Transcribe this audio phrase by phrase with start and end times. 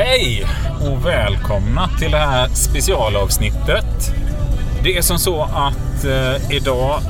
[0.00, 0.46] Hej
[0.80, 4.14] och välkomna till det här specialavsnittet.
[4.82, 7.00] Det är som så att eh, idag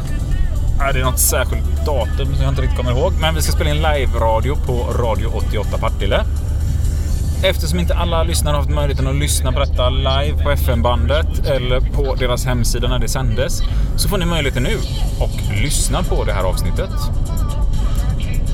[0.81, 3.13] är det något särskilt datum som jag inte riktigt kommer ihåg.
[3.21, 6.25] Men vi ska spela in live-radio på Radio 88 Partille.
[7.45, 11.81] Eftersom inte alla lyssnare har haft möjligheten att lyssna på detta live på FM-bandet eller
[11.81, 13.63] på deras hemsida när det sändes
[13.97, 14.77] så får ni möjligheten nu
[15.21, 16.91] och lyssna på det här avsnittet.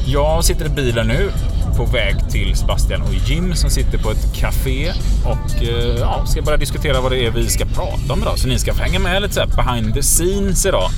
[0.07, 1.31] Jag sitter i bilen nu
[1.77, 4.93] på väg till Sebastian och Jim som sitter på ett café
[5.25, 8.39] och eh, ja, ska börja diskutera vad det är vi ska prata om idag.
[8.39, 10.91] Så ni ska få hänga med lite så här behind the scenes idag.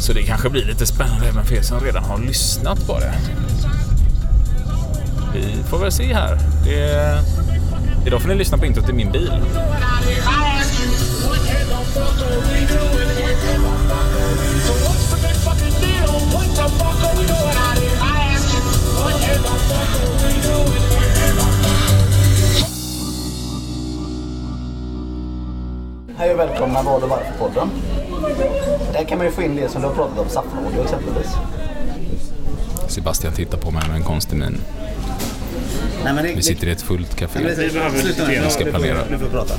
[0.00, 3.14] Så det kanske blir lite spännande även för er som redan har lyssnat på det.
[5.34, 6.38] Vi får väl se här.
[6.64, 7.18] Det...
[8.06, 9.32] Idag får ni lyssna på introt i min bil.
[26.16, 27.68] Hej och välkomna Vad och Varför-podden.
[28.92, 31.30] Där kan man ju få in det som du har pratat om, Safradio exempelvis.
[32.88, 34.60] Sebastian tittar på mig med en konstig min.
[36.04, 37.38] Nej, men det, Vi sitter i ett fullt café.
[37.42, 38.98] det, det, Sluta nu, Vi ska planera.
[39.10, 39.54] Nu får prata.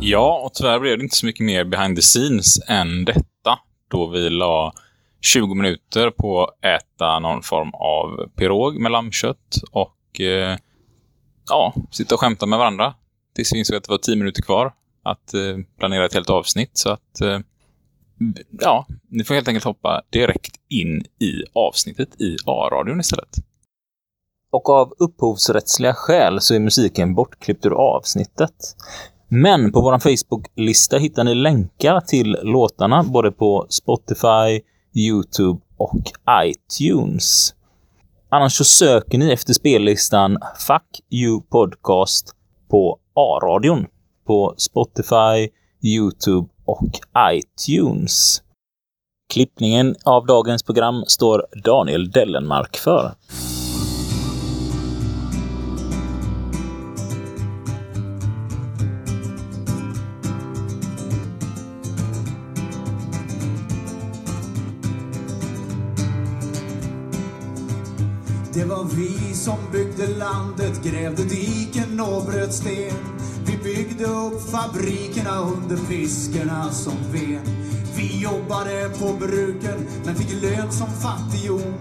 [0.00, 3.58] Ja, och tyvärr blev det inte så mycket mer behind the scenes än detta.
[3.90, 4.72] Då vi la
[5.20, 10.56] 20 minuter på att äta någon form av pirog med lammkött och eh,
[11.48, 12.94] ja, sitta och skämta med varandra.
[13.34, 15.40] Tills vi insåg att det var 10 minuter kvar att eh,
[15.78, 16.70] planera ett helt avsnitt.
[16.72, 17.38] Så att eh,
[18.60, 23.36] ja, ni får helt enkelt hoppa direkt in i avsnittet i A-radion istället.
[24.52, 28.76] och av upphovsrättsliga skäl så är musiken bortklippt ur avsnittet.
[29.28, 34.60] Men på vår Facebook-lista hittar ni länkar till låtarna både på Spotify,
[34.98, 36.02] Youtube och
[36.44, 37.54] iTunes.
[38.30, 42.34] Annars så söker ni efter spellistan Fuck You Podcast
[42.70, 43.86] på A-radion
[44.26, 45.48] på Spotify,
[45.82, 46.90] Youtube och
[47.32, 48.42] iTunes.
[49.32, 53.14] Klippningen av dagens program står Daniel Dellenmark för.
[70.48, 72.94] Landet, grävde diken och bröt sten.
[73.46, 77.44] Vi byggde upp fabrikerna under piskorna som ven.
[77.96, 81.74] Vi jobbade på bruken, men fick lön som fattighjon.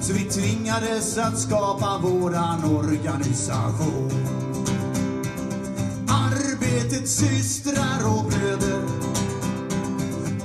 [0.00, 4.10] Så vi tvingades att skapa våran organisation.
[6.08, 8.82] Arbetets systrar och bröder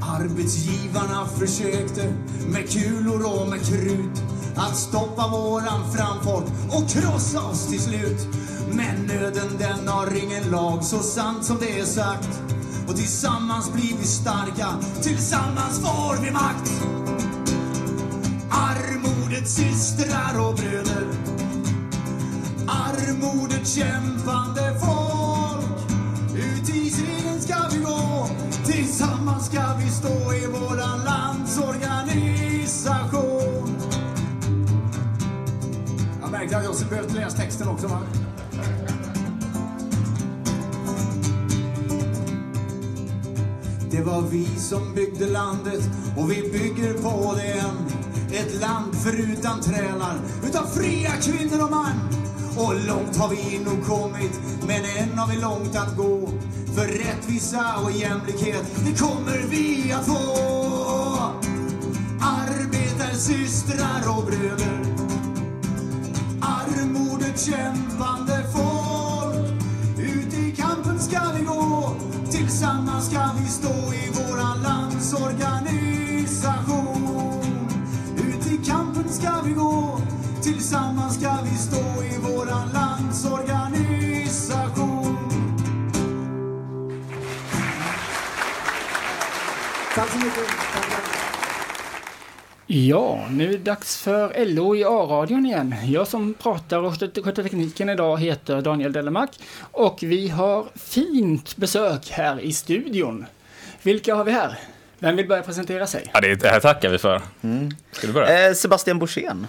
[0.00, 2.14] Arbetsgivarna försökte
[2.46, 4.22] med kulor och med krut
[4.56, 8.37] att stoppa våran framfart och krossa oss till slut.
[8.72, 12.42] Men nöden den har ingen lag, så sant som det är sagt.
[12.88, 14.68] Och tillsammans blir vi starka,
[15.02, 16.70] tillsammans får vi makt.
[18.50, 21.06] Armodets systrar och bröder
[22.68, 25.66] Armodet kämpande folk
[26.36, 28.28] Ut i striden ska vi gå
[28.64, 33.76] Tillsammans ska vi stå i våran landsorganisation
[36.20, 38.00] Jag märkte att jag behövde läsa texten också va?
[43.98, 47.76] Det var vi som byggde landet och vi bygger på det än.
[48.32, 51.92] Ett land förutan trälar, utav fria kvinnor och man.
[52.56, 56.28] Och långt har vi nog kommit, men än har vi långt att gå.
[56.74, 60.22] För rättvisa och jämlikhet, det kommer vi att få.
[62.20, 64.80] Arbetarsystrar och bröder,
[66.40, 69.62] armodet kämpande folk.
[69.98, 71.57] Ut i kampen ska vi gå,
[72.30, 77.42] tillsammans ska vi stå i våran landsorganisation.
[78.16, 80.00] Ut i kampen ska vi gå,
[80.42, 85.18] tillsammans ska vi stå i våran landsorganisation.
[89.94, 90.87] Tack så mycket.
[92.70, 95.74] Ja, nu är det dags för LO i A-radion igen.
[95.86, 99.30] Jag som pratar och sköter tekniken idag heter Daniel Dellemark
[99.60, 103.26] och vi har fint besök här i studion.
[103.82, 104.58] Vilka har vi här?
[104.98, 106.10] Vem vill börja presentera sig?
[106.12, 107.22] Ja, det, det här tackar vi för.
[107.92, 108.48] Ska du börja?
[108.48, 109.46] Eh, Sebastian Borssén.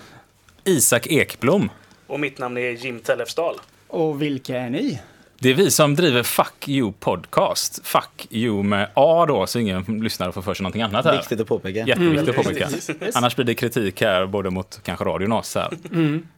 [0.64, 1.70] Isak Ekblom.
[2.08, 3.56] Och mitt namn är Jim Tellefsdal.
[3.88, 5.00] Och vilka är ni?
[5.42, 7.80] Det är vi som driver Fuck You Podcast.
[7.88, 11.18] Fuck You med A då, så ingen lyssnare får för sig någonting annat här.
[11.18, 11.80] Viktigt att påpeka.
[11.80, 12.44] Jätteviktigt att Mm.
[12.44, 12.70] påpeka.
[13.06, 13.16] Yes.
[13.16, 15.70] Annars blir det kritik här, både mot kanske radion och oss här.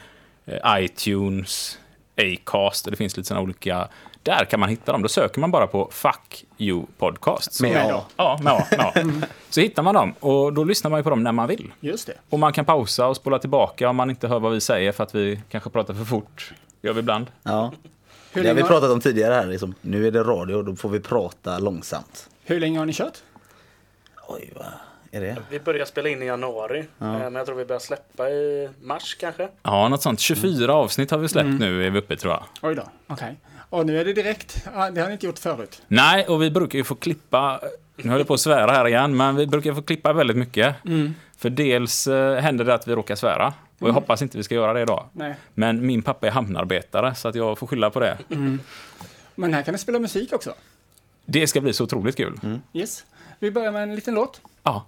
[0.46, 1.78] eh, iTunes,
[2.16, 3.88] Acast, det finns lite sådana olika.
[4.22, 5.02] Där kan man hitta dem.
[5.02, 7.52] Då söker man bara på Fuck You Podcast.
[7.54, 8.04] Så- Med A.
[8.16, 9.26] Ja, med A, med A.
[9.50, 11.72] Så hittar man dem och då lyssnar man ju på dem när man vill.
[11.80, 12.14] Just det.
[12.30, 15.04] Och man kan pausa och spola tillbaka om man inte hör vad vi säger för
[15.04, 16.52] att vi kanske pratar för fort.
[16.82, 17.26] gör vi ibland.
[17.42, 17.72] Ja.
[18.32, 19.46] Hur Det har vi pratat om tidigare här.
[19.46, 19.74] Liksom.
[19.80, 22.28] Nu är det radio, då får vi prata långsamt.
[22.44, 23.18] hur länge har ni kört?
[24.28, 24.66] Oj, vad
[25.10, 25.36] är det?
[25.50, 29.16] Vi började spela in i januari, eh, men jag tror vi börjar släppa i mars
[29.20, 29.48] kanske.
[29.62, 30.20] Ja, något sånt.
[30.20, 32.42] 24 avsnitt har vi släppt nu, är vi uppe tror jag.
[32.62, 33.36] Oj då, okej.
[33.72, 34.64] Och nu är det direkt.
[34.64, 35.82] Det har ni inte gjort förut.
[35.88, 37.60] Nej, och vi brukar ju få klippa,
[37.96, 40.76] nu höll jag på att svära här igen, men vi brukar få klippa väldigt mycket.
[41.36, 43.54] För dels eh, händer det att vi råkar svära.
[43.78, 45.08] Och jag hoppas inte vi ska göra det idag.
[45.12, 45.34] Nej.
[45.54, 48.18] Men min pappa är hamnarbetare, så att jag får skylla på det.
[49.34, 50.54] Men här kan ni spela musik också.
[51.24, 52.40] Det ska bli så otroligt kul.
[52.72, 53.04] Yes.
[53.38, 54.40] Vi börjar med en liten låt.
[54.62, 54.86] Ja.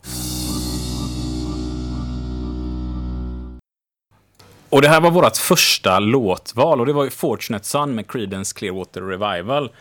[4.75, 8.55] Och det här var vårt första låtval och det var ju Fortunate Son med Creedence
[8.59, 9.73] Clearwater Revival.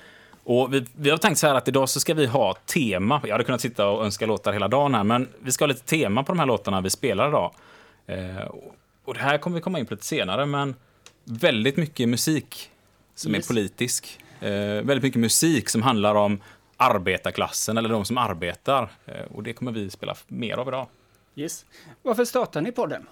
[0.44, 3.22] Och vi, vi har tänkt så här att idag så ska vi ha tema.
[3.24, 5.84] Jag hade kunnat sitta och önska låtar hela dagen här, men vi ska ha lite
[5.86, 7.54] tema på de här låtarna vi spelar idag.
[8.07, 8.48] Eh,
[9.06, 10.75] och det här kommer vi komma in på lite senare, men
[11.24, 12.69] väldigt mycket musik
[13.16, 13.46] som Yes.
[13.50, 14.19] är politisk.
[14.39, 16.42] Eh, väldigt mycket musik som handlar om
[16.78, 18.89] arbetarklassen eller de som arbetar.
[19.06, 20.88] Eh, och det kommer vi spela mer av idag.
[21.36, 21.66] Yes.
[22.01, 23.07] Varför startar ni podden?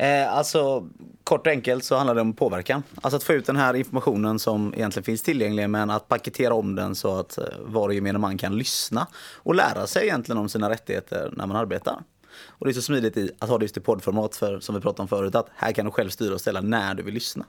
[0.00, 0.88] Eh, alltså,
[1.24, 2.82] kort och enkelt så handlar det om påverkan.
[3.02, 6.74] Alltså att få ut den här informationen som egentligen finns tillgänglig, men att paketera om
[6.74, 9.06] den så att eh, var och gemene man kan lyssna
[9.36, 12.02] och lära sig egentligen om sina rättigheter när man arbetar.
[12.46, 14.80] Och det är så smidigt i att ha det just i poddformat, för som vi
[14.80, 17.44] pratade om förut, att här kan du själv styra och ställa när du vill lyssna.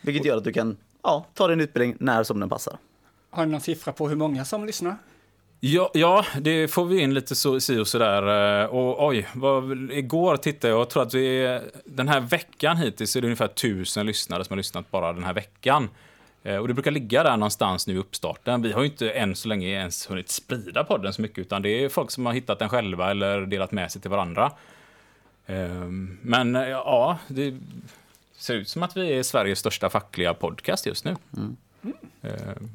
[0.00, 2.78] Vilket gör att du kan ja, ta din utbildning när som den passar.
[3.30, 4.96] Har ni någon siffra på hur många som lyssnar?
[5.66, 8.62] Ja, ja, det får vi in lite så, si och sådär.
[8.62, 13.16] Eh, Och oj, vad, igår tittade jag och tror att vi den här veckan hittills
[13.16, 15.90] är det ungefär tusen lyssnare som har lyssnat bara den här veckan.
[16.42, 18.62] Eh, Och det brukar ligga där någonstans nu i uppstarten.
[18.62, 21.68] Vi har ju inte än så länge ens hunnit sprida podden så mycket, utan det
[21.84, 24.52] är folk som har hittat den själva eller delat med sig till varandra.
[25.46, 25.68] Eh,
[26.22, 27.54] Men eh, ja, det
[28.36, 31.16] ser ut som att vi är Sveriges största fackliga podcast just nu.
[32.22, 32.30] Eh,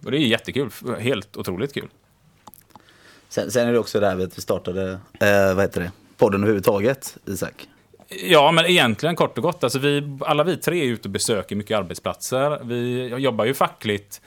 [0.05, 0.69] Och det är jättekul,
[0.99, 1.87] helt otroligt kul.
[3.29, 5.91] Sen, sen är det också det här med att vi startade, eh, vad heter det,
[6.17, 7.67] podden överhuvudtaget, Isak.
[8.09, 9.63] Ja, men egentligen kort och gott.
[9.63, 12.59] Alltså vi, alla vi tre är ute och besöker mycket arbetsplatser.
[12.63, 14.21] Vi jobbar ju fackligt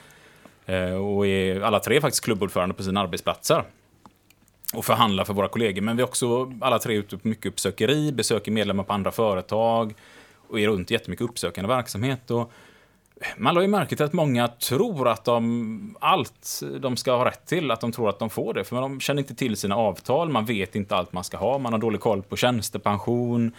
[0.65, 3.63] eh, och är alla tre faktiskt klubbordförande på sina arbetsplatser.
[4.73, 5.81] Och förhandlar för våra kollegor.
[5.81, 9.93] Men vi är också alla tre ute på mycket uppsökeri, besöker medlemmar på andra företag
[10.47, 12.31] och är runt jättemycket uppsökande verksamhet.
[12.31, 12.51] Och
[13.37, 17.45] man har ju märke till att många tror att de, allt de ska ha rätt
[17.45, 18.63] till, att de tror att de får det.
[18.63, 21.73] För de känner inte till sina avtal, man vet inte allt man ska ha, man
[21.73, 23.51] har dålig koll på tjänstepension,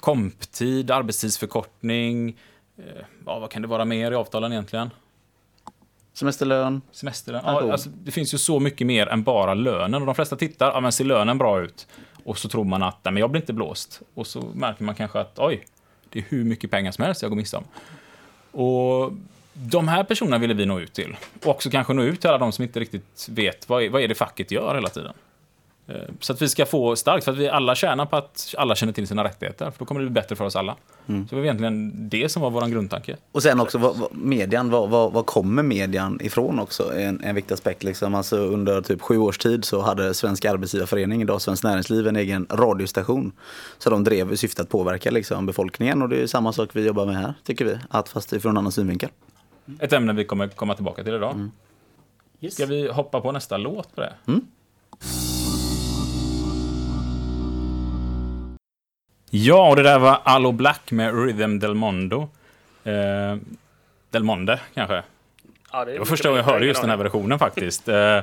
[0.00, 2.36] komptid, arbetstidsförkortning.
[2.78, 2.84] Eh,
[3.26, 4.90] ja, vad kan det vara mer i avtalen egentligen?
[6.12, 7.32] Semesterlön, Semester?
[7.32, 7.66] Pension.
[7.66, 10.00] Ja, alltså, det finns ju så mycket mer än bara lönen.
[10.00, 11.86] Och de flesta tittar, ja men ser lönen bra ut?
[12.24, 14.00] Och så tror man att, nej men jag blir inte blåst.
[14.14, 15.64] Och så märker man kanske att, oj,
[16.10, 17.64] det är hur mycket pengar som helst jag går miste om.
[18.52, 19.12] Och
[19.52, 21.16] de här personerna ville vi nå ut till.
[21.42, 24.02] Och också kanske nå ut till alla de som inte riktigt vet vad är, vad
[24.02, 25.12] är det facket gör hela tiden.
[25.90, 28.74] Eh, Så att vi ska få starkt, för att vi alla tjänar på att alla
[28.74, 29.70] känner till sina rättigheter.
[29.70, 30.76] För då kommer det bli bättre för oss alla.
[31.06, 33.16] Så det var egentligen det som var vår grundtanke.
[33.32, 36.98] Och sen också vad, vad, median, vad, vad, vad kommer median ifrån också?
[36.98, 37.82] En, en viktig aspekt.
[37.82, 38.14] Liksom.
[38.14, 42.46] Alltså, under typ sju års tid så hade Svenska Arbetsgivarförening, idag Svenskt Näringsliv, en egen
[42.50, 43.32] radiostation.
[43.78, 46.86] Så de drev i syfte att påverka liksom, befolkningen och det är samma sak vi
[46.86, 47.78] jobbar med här, tycker vi.
[47.88, 49.08] Att fast ifrån en annan synvinkel.
[49.80, 51.48] Ett ämne vi kommer komma tillbaka till idag.
[52.40, 52.54] Yes.
[52.54, 54.12] Ska vi hoppa på nästa låt på det?
[59.30, 62.28] Ja, och det där var Allo Black med Rhythm Del Mondo.
[62.84, 63.36] Eh,
[64.10, 65.02] Del Monde, kanske.
[65.72, 67.88] Ja, Det var första gången jag hörde just den här versionen faktiskt.
[67.88, 68.20] Eh,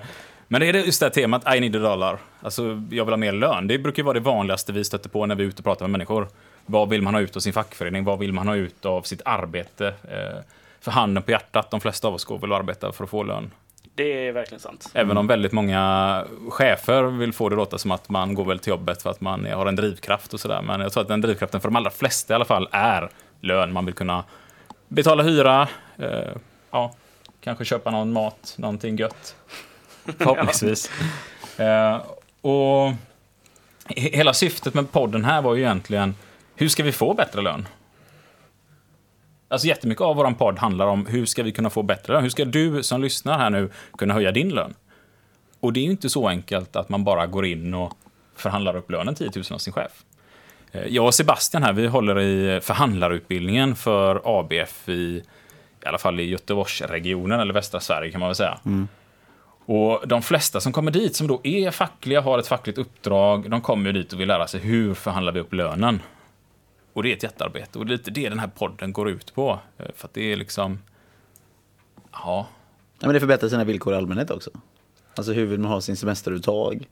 [0.47, 2.17] Men det är just det här temat, I need a dollar.
[2.41, 3.67] Alltså, jag vill ha mer lön.
[3.67, 5.85] Det brukar ju vara det vanligaste vi stöter på när vi är ute och pratar
[5.85, 6.27] med människor.
[6.65, 8.03] Vad vill man ha ut av sin fackförening?
[8.03, 9.87] Vad vill man ha ut av sitt arbete?
[9.87, 10.43] Eh,
[10.81, 13.23] För handen på hjärtat, de flesta av oss går väl och arbetar för att få
[13.23, 13.51] lön.
[13.97, 14.89] Det är verkligen sant.
[14.93, 18.59] Även om väldigt många chefer vill få det att låta som att man går väl
[18.59, 20.61] till jobbet för att man har en drivkraft och sådär.
[20.61, 23.09] Men jag tror att den drivkraften för de allra flesta i alla fall är
[23.41, 23.73] lön.
[23.73, 24.23] Man vill kunna
[24.87, 26.09] betala hyra, eh,
[26.71, 26.93] ja,
[27.41, 29.35] kanske köpa någon mat, någonting gött.
[30.17, 30.91] Förhoppningsvis.
[31.59, 31.95] eh,
[32.41, 32.87] och
[33.87, 36.15] he- hela syftet med podden här var ju egentligen,
[36.55, 37.67] hur ska vi få bättre lön?
[39.49, 42.23] Alltså jättemycket av vår podd handlar om hur ska vi kunna få bättre lön?
[42.23, 44.73] Hur ska du som lyssnar här nu kunna höja din lön?
[45.59, 47.93] Och det är ju inte så enkelt att man bara går in och
[48.35, 49.91] förhandlar upp lönen 10 000 av sin chef.
[50.71, 55.23] Eh, Jag och Sebastian här, vi håller i förhandlarutbildningen för ABF i,
[55.83, 58.57] i alla fall i Göteborgsregionen, eller västra Sverige kan man väl säga.
[59.65, 63.61] Och de flesta som kommer dit, som då är fackliga, har ett fackligt uppdrag, de
[63.61, 65.99] kommer ju dit och vill lära sig hur förhandlar vi upp lönen.
[66.97, 69.35] Och det är ett jättearbete och det är lite det den här podden går ut
[69.35, 69.59] på.
[69.77, 70.79] Eh, För att det är liksom,
[72.11, 72.47] ja,
[72.99, 74.49] Ja, men det förbättrar sina villkor i allmänhet också.
[75.15, 76.87] Alltså hur vill man ha sin semesteruttag?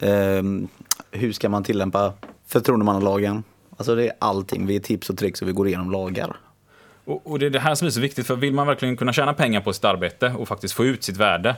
[0.00, 0.68] Ehm,
[1.10, 2.12] hur ska man tillämpa
[2.46, 3.44] förtroendemannalagen?
[3.76, 4.66] Alltså det är allting.
[4.66, 6.36] Vi är tips och tricks och vi går igenom lagar.
[7.04, 9.12] Och, och det är det här som är så viktigt, för vill man verkligen kunna
[9.12, 11.56] tjäna pengar på sitt arbete och faktiskt få ut sitt värde,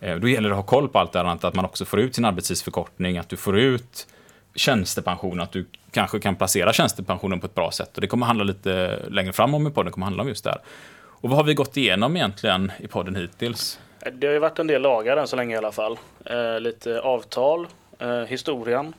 [0.00, 2.00] eh, då gäller det att ha koll på allt det här att man också får
[2.00, 4.06] ut sin arbetstidsförkortning, att du får ut
[4.54, 7.94] tjänstepension, att du kanske kan placera tjänstepensionen på ett bra sätt.
[7.94, 10.50] Och det kommer handla lite längre fram om i podden, kommer handla om just det
[10.50, 10.60] här.
[11.22, 13.80] Och vad har vi gått igenom egentligen i podden hittills?
[14.12, 15.98] Det har ju varit en del lagar än så länge i alla fall.
[16.24, 17.66] Eh, lite avtal,
[17.98, 18.94] eh, historien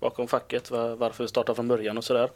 [0.00, 2.30] bakom facket, var, varför vi startade från början och sådär.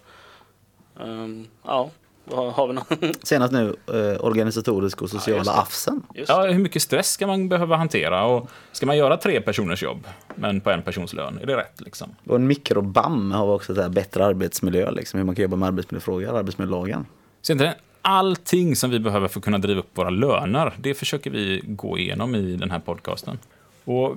[1.00, 1.90] Um, ja,
[2.30, 3.14] har vi någon?
[3.22, 5.58] Senast nu eh, organisatorisk och Ja, sociala det.
[5.58, 6.02] afsen.
[6.14, 8.24] Ja, hur mycket stress ska man behöva hantera?
[8.24, 11.38] Och ska man göra tre personers jobb, men på en persons lön?
[11.42, 12.14] Är det rätt liksom?
[12.26, 15.56] Och en mikrobam har vi också så här, bättre arbetsmiljö, liksom, hur man kan jobba
[15.56, 17.06] med arbetsmiljöfrågor, arbetsmiljölagen.
[17.42, 21.30] Så inte allting som vi behöver för att kunna driva upp våra löner, det försöker
[21.30, 23.38] vi gå igenom i den här podcasten.
[23.84, 24.16] Och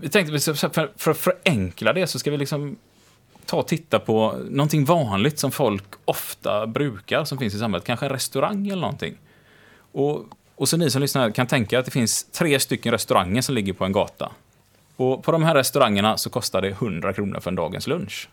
[0.00, 2.76] vi tänkte, för, för att förenkla det så ska vi liksom
[3.48, 7.86] ta och titta på någonting vanligt som folk ofta brukar, som finns i samhället.
[7.86, 9.14] Kanske en restaurang eller någonting.
[9.92, 10.24] Och,
[10.56, 13.72] och så ni som lyssnar kan tänka att det finns tre stycken restauranger som ligger
[13.72, 14.32] på en gata.
[14.96, 18.28] Och på de här restaurangerna så kostar det 100 kronor för en dagens lunch.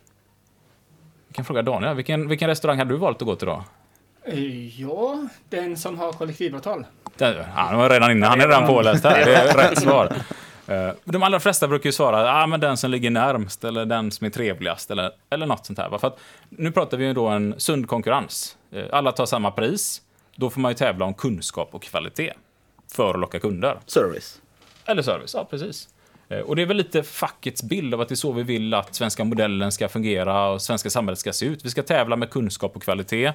[1.27, 3.63] Jag kan fråga Daniel, vilken, vilken restaurang hade du valt att gå till då?
[4.25, 6.85] Eh, Ja, den som har kollektivavtal.
[7.17, 9.25] Där, Han var redan inne, han är redan påläst här.
[9.25, 10.15] Det är rätt svar.
[10.67, 14.11] Eh, De allra flesta brukar ju svara ah, men den som ligger närmst eller den
[14.11, 15.97] som är trevligast eller, eller något sånt här.
[15.97, 16.19] För att
[16.49, 18.57] nu pratar vi ju då en sund konkurrens.
[18.71, 20.01] Eh, Alla tar samma pris.
[20.35, 22.33] Då får man ju tävla om kunskap och kvalitet
[22.95, 23.79] för att locka kunder.
[23.85, 24.41] Service.
[24.85, 25.89] Eller service, ja precis.
[26.29, 28.73] Eh, Och det är väl lite fackets bild av att det är så vi vill
[28.73, 31.65] att svenska modellen ska fungera och svenska samhället ska se ut.
[31.65, 33.33] Vi ska tävla med kunskap och kvalitet,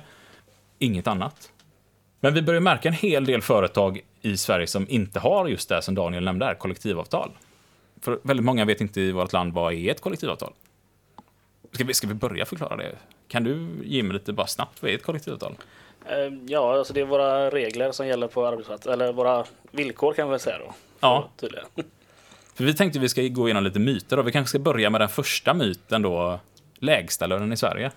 [0.79, 1.51] inget annat.
[2.21, 5.83] Men vi börjar märka en hel del företag i Sverige som inte har just det
[5.83, 7.31] som Daniel nämnde här, kollektivavtal.
[8.00, 10.53] För väldigt många vet inte i vårt land vad är ett kollektivavtal.
[11.73, 12.97] Ska vi, ska vi börja förklara det?
[13.29, 15.55] Kan du ge mig lite bara snabbt, vad är ett kollektivavtal?
[16.09, 20.27] Ehm, ja, alltså det är våra regler som gäller på arbetsplatsen, eller våra villkor kan
[20.27, 20.75] vi väl säga då.
[21.00, 21.29] Ja.
[21.37, 21.67] Tydligen.
[22.55, 25.00] För vi tänkte vi ska gå igenom lite myter och vi kanske ska börja med
[25.00, 26.41] den första myten då,
[26.79, 27.91] lägstalönen i Sverige.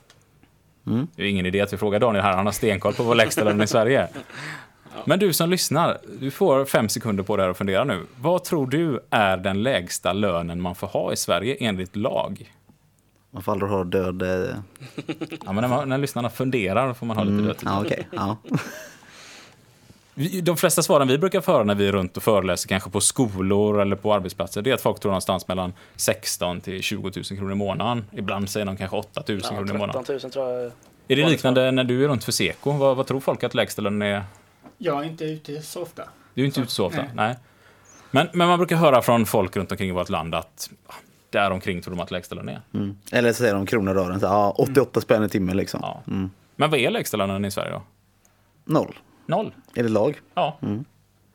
[1.16, 3.62] Det är ingen idé att vi frågar Daniel här, han har stenkoll på vad lägstalönen
[3.62, 4.08] i Sverige.
[5.06, 8.06] Men du som lyssnar, du får fem sekunder på dig att fundera nu.
[8.16, 12.54] Vad tror du är den lägsta lönen man får ha i Sverige enligt lag?
[13.32, 14.22] Man får aldrig ha död...
[14.22, 14.56] Eh,
[15.46, 17.62] Ja, men när, man, när lyssnarna funderar får man ha lite mm, dött.
[17.66, 18.08] ja, okej.
[18.12, 18.38] Ja.
[20.44, 23.82] De flesta svaren vi brukar föra när vi är runt och föreläser, kanske på skolor
[23.82, 27.52] eller på arbetsplatser, det är att folk tror någonstans mellan 16 till 20 000 kronor
[27.52, 28.06] i månaden.
[28.12, 30.04] Ibland säger de kanske 8 000 Ja, kronor i månaden.
[30.04, 30.72] 13 000 tror jag.
[31.08, 32.72] Är det liknande när du är runt för Seko?
[32.72, 34.24] Vad, vad tror folk att lägstalönen är?
[34.78, 36.04] Jag är inte ute så ofta.
[36.34, 37.02] Du är inte ute så ofta?
[37.02, 37.12] Nej.
[37.14, 37.36] Nej.
[38.12, 40.94] Men, men man brukar höra från folk runt omkring i vårt land att ah,
[41.30, 42.80] däromkring tror de att lägstalönen är.
[42.80, 42.98] Mm.
[43.12, 45.80] Eller så säger de kronor och ören, så, ja, 88 spänn i timmen liksom.
[45.84, 46.02] Ja.
[46.08, 46.32] Mm.
[46.56, 47.82] Men vad är lägstalönen i Sverige då?
[48.66, 49.00] Noll.
[49.26, 49.54] Noll?
[49.76, 50.22] Är det lag?
[50.34, 50.60] Ja.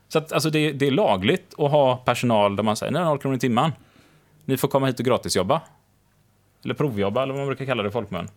[0.07, 3.19] Så att, alltså det, det är lagligt att ha personal där man säger nej, noll
[3.19, 3.71] kronor i timmen.
[4.45, 5.61] Ni får komma hit och gratisjobba.
[6.63, 8.27] Eller provjobba, eller vad man brukar kalla det i folkmun.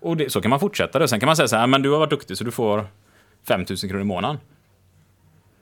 [0.00, 1.08] Och det, så kan man fortsätta det.
[1.08, 2.86] Sen kan man säga så här, men du har varit duktig så du får
[3.48, 4.38] 5 000 kronor i månaden.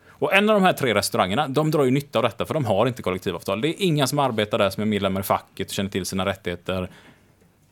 [0.09, 2.65] Och en av de här tre restaurangerna, de drar ju nytta av detta för de
[2.65, 3.61] har inte kollektivavtal.
[3.61, 6.27] Det är inga som arbetar där som är medlemmar i facket och känner till sina
[6.27, 6.91] rättigheter.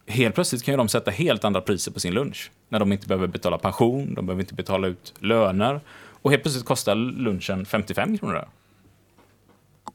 [0.07, 2.51] Helt plötsligt kan ju de sätta helt andra priser på sin lunch.
[2.69, 5.81] När de inte behöver betala pension, de behöver inte betala ut löner.
[6.23, 8.49] Och helt plötsligt kostar lunchen 55 kronor där.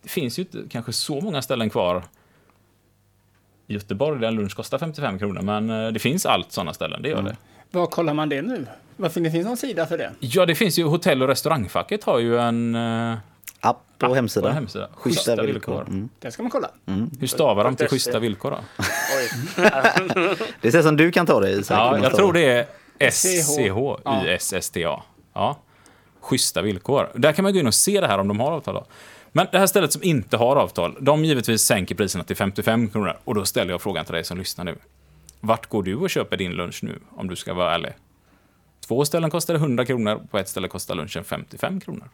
[0.01, 2.03] Det finns ju inte kanske så många ställen kvar
[3.67, 7.01] i Göteborg där en lunch kostar 55 kronor, men eh, det finns allt sådana ställen,
[7.01, 7.37] det gör det.
[7.71, 8.67] Var kollar man det nu?
[8.95, 10.11] Varför det finns någon sida för det?
[10.19, 13.17] Ja, det finns ju hotell och restaurangfacket har ju en eh,
[13.59, 14.47] App på app hemsida.
[14.47, 14.89] på hemsida.
[14.95, 15.81] Schyssta villkor.
[15.87, 16.09] Mm.
[16.19, 16.69] Det ska man kolla.
[17.19, 18.57] Hur stavar de till schyssta villkor då?
[20.61, 21.77] Det ser som du kan ta det Isak.
[21.77, 22.65] Ja, jag tror det är.
[22.99, 25.01] S-C-H-Y-S-S-T-A.
[25.33, 25.57] Ja.
[26.21, 27.09] Schyssta villkor.
[27.15, 28.73] Där kan man gå in och se det här om de har avtal.
[28.75, 28.85] Då.
[29.31, 33.17] Men det här stället som inte har avtal, de givetvis sänker priserna till 55 kronor.
[33.23, 34.75] Och då ställer jag frågan till dig som lyssnar nu.
[35.41, 37.91] Vart går du och köper din lunch nu, om du ska vara ärlig?
[38.87, 42.09] Två ställen kostar det 100 kronor, på ett ställe kostar lunchen 55 kronor.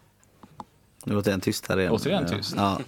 [1.06, 1.92] Nu låter jag tyst här igen.
[1.92, 2.54] Återigen tyst.
[2.58, 2.80] Ja.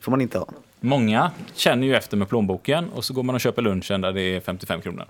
[0.00, 0.48] får man inte ha.
[0.80, 4.20] Många känner ju efter med plånboken och så går man och köper lunchen där det
[4.20, 5.06] är 55 kronor.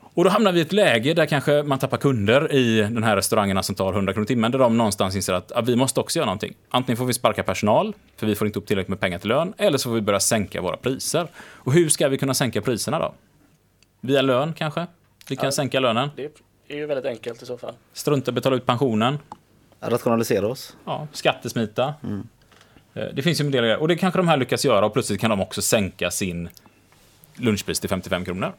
[0.00, 3.16] Och då hamnar vi i ett läge där kanske man tappar kunder i den här
[3.16, 6.00] restaurangerna som tar 100 kronor i timmen, där de någonstans inser att ja, vi måste
[6.00, 6.54] också göra någonting.
[6.68, 9.54] Antingen får vi sparka personal, för vi får inte upp tillräckligt med pengar till lön,
[9.58, 11.28] eller så får vi börja sänka våra priser.
[11.38, 13.14] Och hur ska vi kunna sänka priserna då?
[14.00, 14.86] Via lön kanske?
[15.28, 15.52] Vi kan Ja.
[15.52, 16.10] sänka lönen.
[16.16, 16.30] Det
[16.68, 17.74] är ju väldigt enkelt i så fall.
[17.92, 19.18] Strunta betala ut pensionen.
[19.80, 20.76] Rationalisera oss.
[20.84, 21.94] Ja, skattesmita.
[22.94, 23.78] Eh, Det finns ju en del grejer.
[23.78, 26.48] Och det kanske de här lyckas göra och plötsligt kan de också sänka sin
[27.34, 28.52] lunchpris till 55 kronor.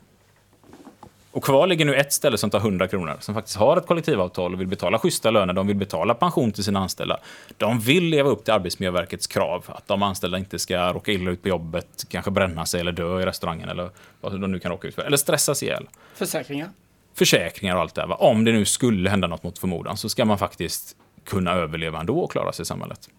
[1.31, 4.53] Och kvar ligger nu ett ställe som tar 100 kronor, som faktiskt har ett kollektivavtal
[4.53, 7.17] och vill betala schyssta löner, de vill betala pension till sina anställda.
[7.57, 11.41] De vill leva upp till Arbetsmiljöverkets krav, att de anställda inte ska råka illa ut
[11.41, 13.89] på jobbet, kanske bränna sig eller dö i restaurangen eller
[14.21, 16.69] vad de nu kan råka ut för, eller stressas ihjäl Försäkringar.
[17.13, 18.21] försäkringar och allt det här.
[18.21, 20.95] Om det nu skulle hända något mot förmodan så ska man faktiskt
[21.25, 23.09] kunna överleva ändå och klara sig i samhället.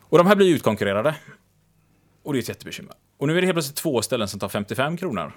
[0.00, 1.14] Och de här blir utkonkurrerade.
[2.22, 2.94] Och det är ett jättebekymmer.
[3.18, 5.32] Och nu är det helt plötsligt två ställen som tar 55 kronor.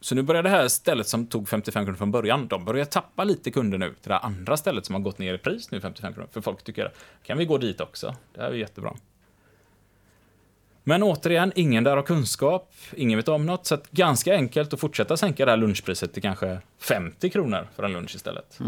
[0.00, 3.24] Så nu börjar det här stället som tog 55 kronor från början, de börjar tappa
[3.24, 6.14] lite kunder nu till det andra stället som har gått ner i pris nu 55
[6.14, 6.28] kronor.
[6.32, 6.92] För folk tycker,
[7.22, 8.16] kan vi gå dit också?
[8.34, 8.96] Det här är jättebra.
[10.84, 15.16] Men återigen, ingen där har kunskap, ingen vet om något, så ganska enkelt att fortsätta
[15.16, 18.58] sänka det här lunchpriset till kanske 50 kronor för en lunch istället.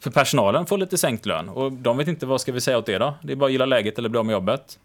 [0.00, 2.86] För personalen får lite sänkt lön och de vet inte vad ska vi säga åt
[2.86, 3.14] det då?
[3.22, 4.78] Det är bara att gilla läget eller bli av med jobbet.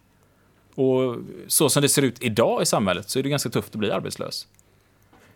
[0.75, 1.15] Och
[1.47, 3.91] så som det ser ut idag i samhället så är det ganska tufft att bli
[3.91, 4.47] arbetslös.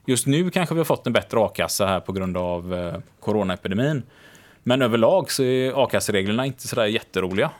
[0.05, 4.03] Just nu kanske vi har fått en bättre a-kassa här på grund av eh, coronaepidemin.
[4.63, 7.51] Men överlag så är a-kassereglerna inte sådär jätteroliga.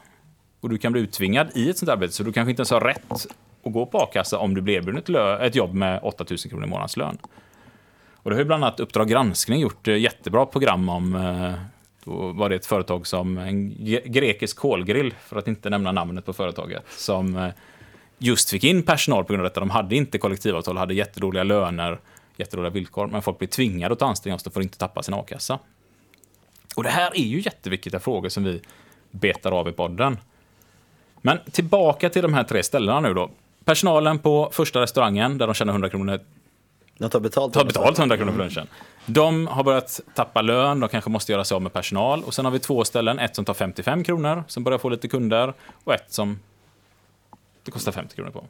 [0.62, 2.82] Och du kan bli uttvingad i ett sånt arbete, så du kanske inte ens har
[2.82, 3.28] rätt att
[3.64, 7.18] gå på a-kassa om du blir erbjuden ett, jobb med 8000 kronor i månadslön.
[8.14, 11.16] Och det har ju bland annat Uppdrag granskning gjort eh, jättebra program om.
[11.16, 11.54] Eh,
[12.06, 13.76] Då var det ett företag som en
[14.06, 17.50] grekisk kolgrill, för att inte nämna namnet på företaget, som eh,
[18.18, 19.60] just fick in personal på grund av detta.
[19.60, 22.00] De hade inte kollektivavtal, hade jättedåliga löner,
[22.38, 25.04] jättedåliga villkor, men folk blir tvingade att ta anställning hos dem för att inte tappa
[25.04, 25.60] sin a-kassa.
[26.76, 28.62] Och det här är ju jätteviktiga frågor som vi
[29.12, 30.18] betar av i podden.
[31.22, 33.30] Men tillbaka till de här tre ställena nu då.
[33.66, 36.20] Personalen på första restaurangen, där de tjänar 100 kronor
[36.98, 37.54] De tar betalt.
[37.54, 38.68] tar betalt 100 kronor för lunchen.
[39.06, 42.24] De har börjat tappa lön, de kanske måste göra sig av med personal.
[42.24, 45.08] Och sen har vi två ställen, ett som tar 55 kronor, som börjar få lite
[45.08, 46.40] kunder, och ett som
[47.64, 48.46] det kostar 50 kronor på.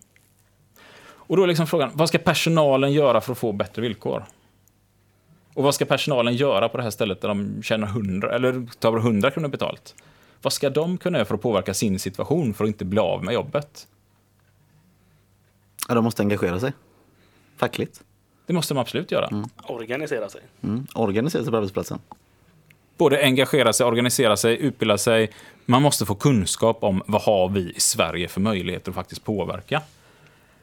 [1.33, 4.25] Och då är liksom frågan, vad ska personalen göra för att få bättre villkor?
[5.53, 8.97] Och vad ska personalen göra på det här stället där de tjänar 100, eller tar
[8.97, 9.95] 100 kronor betalt?
[10.41, 13.23] Vad ska de kunna göra för att påverka sin situation för att inte bli av
[13.23, 13.87] med jobbet?
[15.87, 16.73] Ja, de måste engagera sig.
[17.57, 18.03] Fackligt.
[18.45, 19.45] Det måste de absolut göra.
[19.63, 20.41] Organisera sig.
[20.63, 20.87] Mm.
[20.95, 21.99] Organisera sig på arbetsplatsen.
[22.97, 25.31] både engagera sig, organisera sig, utbilda sig.
[25.65, 29.81] Man måste få kunskap om vad har vi i Sverige för möjligheter att faktiskt påverka.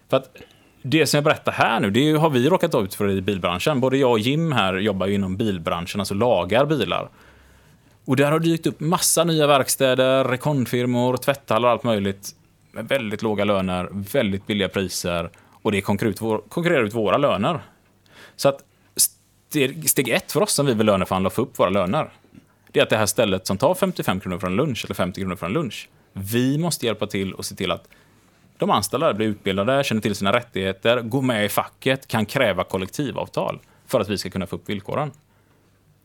[0.09, 0.37] För att
[0.83, 3.81] det som jag berättar här nu, det har vi råkat ut för i bilbranschen.
[3.81, 7.09] Både jag och Jim här jobbar ju inom bilbranschen, alltså lagar bilar.
[8.05, 12.29] Och där har det dykt upp massa nya verkstäder, rekondfirmor, tvätthallar och allt möjligt.
[12.73, 15.31] Med väldigt låga löner, väldigt billiga priser.
[15.63, 17.61] Och det konkurrerar ut, våra löner.
[18.37, 18.65] Så att
[18.97, 22.11] steg, steg ett för oss som vi vill löneförhandla och få upp våra löner,
[22.73, 25.21] det är att det här stället som tar 55 kronor för en lunch, eller 50
[25.21, 27.89] kronor för en lunch, vi måste hjälpa till och se till att
[28.61, 33.59] de anställda blir utbildade, känner till sina rättigheter, går med i facket, kan kräva kollektivavtal
[33.87, 35.11] för att vi ska kunna få upp villkoren.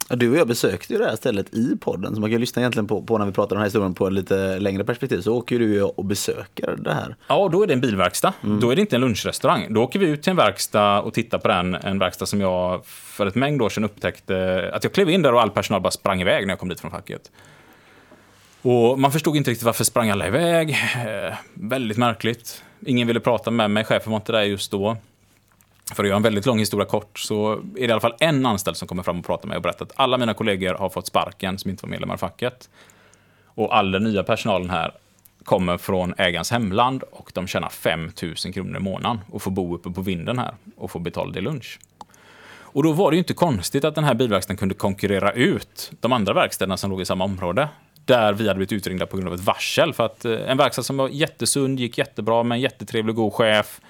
[0.09, 2.87] Du och jag besökte ju det här stället i podden, så man kan lyssna egentligen
[2.87, 5.21] på, på när vi pratar om den här historien på ett lite längre perspektiv.
[5.21, 7.15] Så åker du och jag och besöker det här.
[7.27, 8.33] Ja, då är det en bilverkstad.
[8.61, 9.73] Då är det inte en lunchrestaurang.
[9.73, 11.75] Då åker vi ut till en verkstad och tittar på den.
[11.75, 15.33] En verkstad som jag för ett mängd år sedan upptäckte att jag klev in där
[15.33, 17.31] och all personal bara sprang iväg när jag kom dit från facket.
[18.67, 20.69] Och man förstod inte riktigt varför sprang alla iväg.
[21.06, 22.63] Eh, väldigt märkligt.
[22.86, 24.97] Ingen ville prata med mig, chefen var inte där just då.
[25.95, 28.45] För att göra en väldigt lång historia kort så är det i alla fall en
[28.45, 30.89] anställd som kommer fram och pratar med mig och berättar att alla mina kollegor har
[30.89, 32.69] fått sparken som inte var medlemmar i facket.
[33.45, 34.91] Och all den nya personalen här
[35.43, 39.75] kommer från ägarens hemland och de tjänar 5 000 kronor i månaden och får bo
[39.75, 41.80] uppe på vinden här och får betald i lunch.
[42.75, 46.13] Och då var det ju inte konstigt att den här bilverkstaden kunde konkurrera ut de
[46.13, 47.69] andra verkstäderna som låg i samma område.
[48.05, 49.93] Där vi hade blivit utringda på grund av ett varsel.
[49.93, 53.33] För att eh, en verkstad som var jättesund, gick jättebra med en jättetrevlig och god
[53.33, 53.81] chef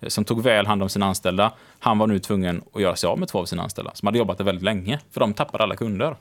[0.00, 1.52] eh, som tog väl hand om sina anställda.
[1.78, 4.18] Han var nu tvungen att göra sig av med två av sina anställda som hade
[4.18, 4.98] jobbat där väldigt länge.
[5.10, 6.16] För de tappade alla kunder.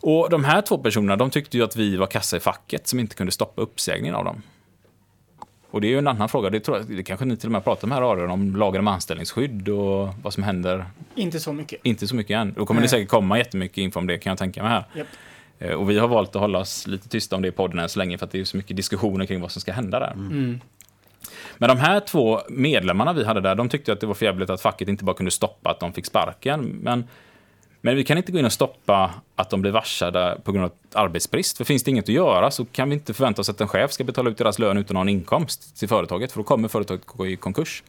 [0.00, 3.00] Och de här två personerna, de tyckte ju att vi var kassa i facket som
[3.00, 4.42] inte kunde stoppa uppsägningen av dem.
[5.70, 7.52] Och det är ju en annan fråga, det, tror jag, det kanske ni till och
[7.52, 10.84] med pratar om här radion, om lagen om anställningsskydd och vad som händer.
[11.14, 11.80] Inte så mycket.
[11.82, 12.52] Inte så mycket än.
[12.52, 12.88] Då kommer det Nej.
[12.88, 14.84] säkert komma jättemycket info om det kan jag tänka mig här.
[14.94, 15.06] Japp.
[15.58, 17.88] Eh, Och vi har valt att hålla oss lite tysta om det i podden än
[17.88, 20.12] så länge för att det är så mycket diskussioner kring vad som ska hända där.
[20.12, 20.60] Mm.
[21.58, 24.50] Men de här två medlemmarna vi hade där, de tyckte att det var för jävligt
[24.50, 26.60] att facket inte bara kunde stoppa att de fick sparken.
[26.82, 27.04] Men,
[27.80, 30.72] men vi kan inte gå in och stoppa att de blir varslade på grund av
[30.92, 31.56] arbetsbrist.
[31.56, 33.92] För finns det inget att göra så kan vi inte förvänta oss att en chef
[33.92, 37.26] ska betala ut deras lön utan någon inkomst till företaget, för då kommer företaget gå
[37.26, 37.82] i konkurs.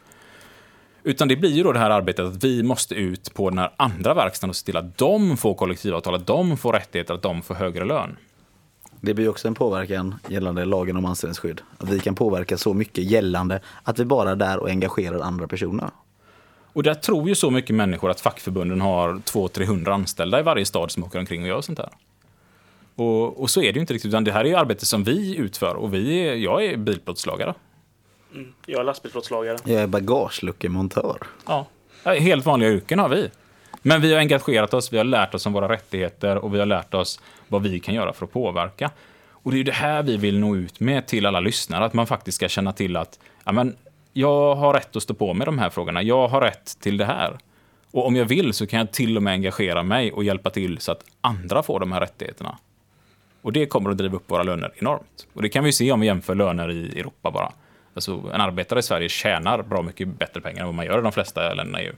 [1.04, 3.72] Utan det blir ju då det här arbetet att vi måste ut på den här
[3.78, 7.42] andra verkstaden och se till att de får kollektivavtal, att de får rättigheter, att de
[7.42, 8.18] får högre lön.
[9.02, 11.62] Det blir också en påverkan gällande lagen om anställningsskydd.
[11.78, 15.48] Att vi kan påverka så mycket gällande att vi bara är där och engagerar andra
[15.48, 15.90] personer.
[16.74, 20.92] Och där tror ju så mycket människor att fackförbunden har 200-300 anställda i varje stad
[20.92, 21.90] som åker omkring och gör sånt här.
[22.96, 25.04] Och, och så är det ju inte riktigt, utan det här är ju arbete som
[25.04, 27.54] vi utför och vi är, jag är bilplåtslagare.
[28.66, 29.58] Jag är lastbilsplåtslagare.
[29.64, 31.18] Jag är bagageluckemontör.
[31.46, 31.68] Ja,
[32.04, 33.30] Helt vanliga yrken har vi.
[33.82, 36.66] Men vi har engagerat oss, vi har lärt oss om våra rättigheter och vi har
[36.66, 38.92] lärt oss vad vi kan göra för att påverka.
[39.30, 41.94] Och det är ju det här vi vill nå ut med till alla lyssnare, att
[41.94, 43.76] man faktiskt ska känna till att ja, men,
[44.14, 47.06] jag har rätt att stå på med de här frågorna, jag har rätt till det
[47.06, 47.38] här.
[47.92, 50.78] Och om jag vill så kan jag till och med engagera mig och hjälpa till
[50.80, 52.58] så att andra får de här rättigheterna.
[53.42, 55.28] Och det kommer att driva upp våra löner enormt.
[55.34, 57.52] Och det kan vi se om vi jämför löner i Europa bara.
[58.00, 61.02] Alltså, en arbetare i Sverige tjänar bra mycket bättre pengar än vad man gör i
[61.02, 61.94] de flesta länderna i EU.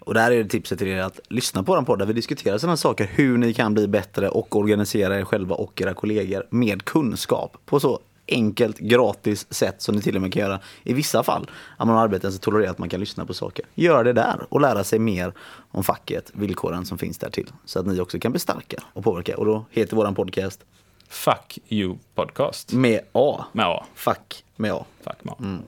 [0.00, 2.58] Och där är det tipset till er att lyssna på den podd där vi diskuterar
[2.58, 3.04] sådana saker.
[3.04, 7.56] Hur ni kan bli bättre och organisera er själva och era kollegor med kunskap.
[7.66, 11.50] På så enkelt, gratis sätt som ni till och med kan göra i vissa fall.
[11.78, 13.64] Om man har arbeten som tolererar att man kan lyssna på saker.
[13.74, 15.32] Gör det där och lära sig mer
[15.70, 17.50] om facket, villkoren som finns där till.
[17.64, 19.36] Så att ni också kan bli starka och påverka.
[19.36, 20.64] Och då heter våran podcast
[21.08, 22.72] Fuck you podcast.
[22.72, 23.44] med A.
[23.52, 23.84] Med A.
[23.94, 24.84] Fuck med A.
[25.04, 25.58] Fuck med A.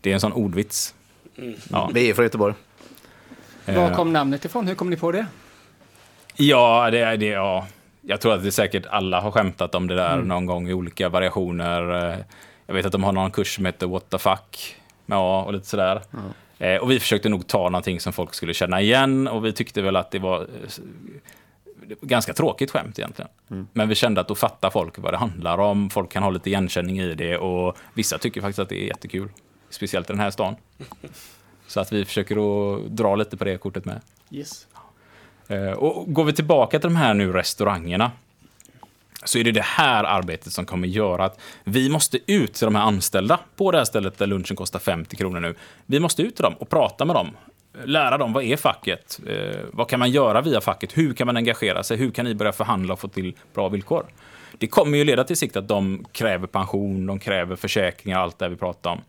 [0.00, 0.94] Det är en sån ordvits.
[1.70, 1.90] Ja.
[1.94, 2.54] Vi är från Göteborg.
[3.66, 4.66] Var kom namnet ifrån?
[4.68, 5.26] Hur kom ni på det?
[6.36, 7.26] Ja, det är det.
[7.26, 7.66] Ja.
[8.02, 11.08] Jag tror att det säkert alla har skämtat om det där någon gång i olika
[11.08, 12.10] variationer.
[12.12, 12.18] Eh,
[12.66, 15.52] Jag vet att de har någon kurs som heter What the fuck med A och
[15.52, 16.02] lite sådär.
[16.58, 19.82] Eh, Och vi försökte nog ta någonting som folk skulle känna igen och vi tyckte
[19.82, 20.46] väl att eh, det var
[22.00, 23.30] ganska tråkigt skämt egentligen.
[23.72, 25.90] Men vi kände att då fattar folk vad det handlar om.
[25.90, 29.28] Folk kan ha lite igenkänning i det och vissa tycker faktiskt att det är jättekul.
[29.70, 30.54] Speciellt i den här stan.
[31.66, 34.00] Så att vi försöker att dra lite på det kortet med.
[34.30, 34.66] Yes.
[35.48, 38.10] Eh, Och går vi tillbaka till de här nu restaurangerna
[39.24, 42.74] så är det det här arbetet som kommer göra att vi måste ut till de
[42.74, 45.54] här anställda på det här stället där lunchen kostar 50 kronor nu.
[45.86, 47.30] Vi måste ut till dem och prata med dem.
[47.84, 49.20] Lära dem vad är facket?
[49.26, 50.98] Eh, vad kan man göra via facket?
[50.98, 51.96] Hur kan man engagera sig?
[51.96, 54.06] Hur kan ni börja förhandla och få till bra villkor?
[54.58, 58.48] Det kommer ju leda till sikt att de kräver pension, de kräver försäkringar, allt det
[58.48, 59.00] vi pratar om.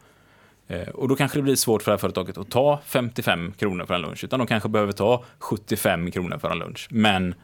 [0.67, 3.86] Eh, Och då kanske det blir svårt för det här företaget att ta 55 kronor
[3.86, 6.88] för en lunch, utan de kanske behöver ta 75 kronor för en lunch.
[6.91, 7.36] Men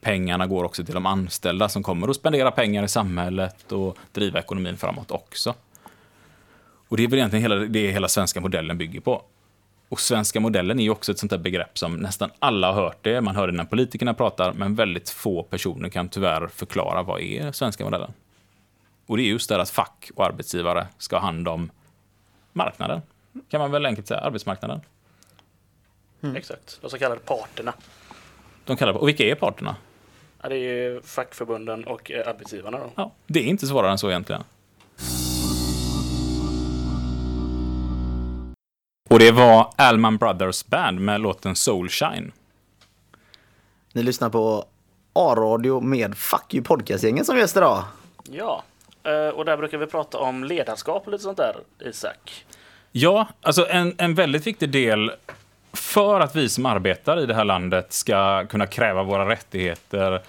[0.00, 4.38] pengarna går också till de anställda som kommer att spendera pengar i samhället och driva
[4.38, 5.54] ekonomin framåt också.
[6.88, 9.22] Och det är väl egentligen hela, det hela svenska modellen bygger på.
[9.88, 12.98] Och svenska modellen är ju också ett sånt där begrepp som nästan alla har hört
[13.02, 13.20] det.
[13.20, 17.52] Man hör det när politikerna pratar, men väldigt få personer kan tyvärr förklara vad är
[17.52, 18.12] svenska modellen.
[19.06, 21.70] Och det är just det att fack och arbetsgivare ska ha hand om
[22.52, 23.02] marknaden.
[23.48, 24.80] Kan man väl enkelt säga, arbetsmarknaden.
[26.36, 26.78] Exakt.
[26.80, 27.74] De så kallade parterna.
[28.64, 29.76] De kallar och vilka är parterna?
[30.42, 32.78] Ja, det är ju fackförbunden och eh, arbetsgivarna.
[32.78, 32.90] Då.
[32.94, 34.44] Ja, det är inte svårare än så egentligen.
[39.14, 42.32] Och det var Allman Brothers Band med låten Soulshine.
[43.92, 44.64] Ni lyssnar på
[45.12, 47.84] A-radio med Fuck You Podcast-gängen som gäst idag.
[48.30, 48.62] Ja,
[49.04, 52.44] eh, och där brukar vi prata om ledarskap och lite sånt där, Isak.
[52.92, 55.12] Ja, alltså en, en väldigt viktig del
[55.72, 60.22] för att vi som arbetar i det här landet ska kunna kräva våra rättigheter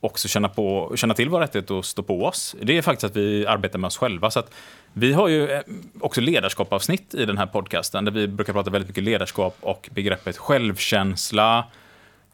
[0.00, 2.56] också känna, på, känna till vår rättighet att stå på oss.
[2.62, 4.30] Det är faktiskt att vi arbetar med oss själva.
[4.30, 4.50] Så att
[4.92, 5.62] vi har ju eh,
[6.00, 10.36] också ledarskapavsnitt i den här podcasten där vi brukar prata väldigt mycket ledarskap och begreppet
[10.36, 11.64] självkänsla,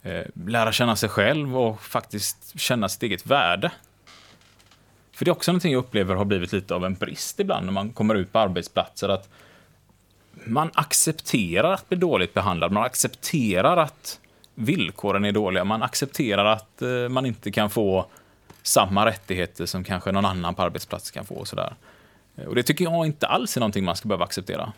[0.03, 3.70] eh, lära känna sig själv och faktiskt känna sitt eget värde.
[5.12, 7.72] För det är också någonting jag upplever har blivit lite av en brist ibland när
[7.72, 9.09] man kommer ut på arbetsplatser.
[9.09, 9.29] att
[10.46, 14.20] man accepterar att bli dåligt behandlad, man accepterar att
[14.54, 18.06] villkoren är dåliga, man accepterar att eh, man inte kan få
[18.62, 21.34] samma rättigheter som kanske någon annan på arbetsplatsen kan få.
[21.34, 21.74] Och, sådär.
[22.36, 24.72] Eh, och det tycker jag inte alls är någonting man ska behöva acceptera.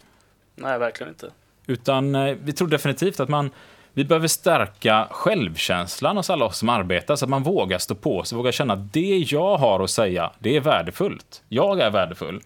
[0.54, 1.30] Nej, verkligen inte.
[1.66, 3.50] Utan eh, vi tror definitivt att man
[3.92, 8.24] vi behöver stärka självkänslan hos alla oss som arbetar så att man vågar stå på
[8.24, 11.42] sig, vågar känna att det jag har att säga, det är värdefullt.
[11.48, 12.40] Jag är värdefull.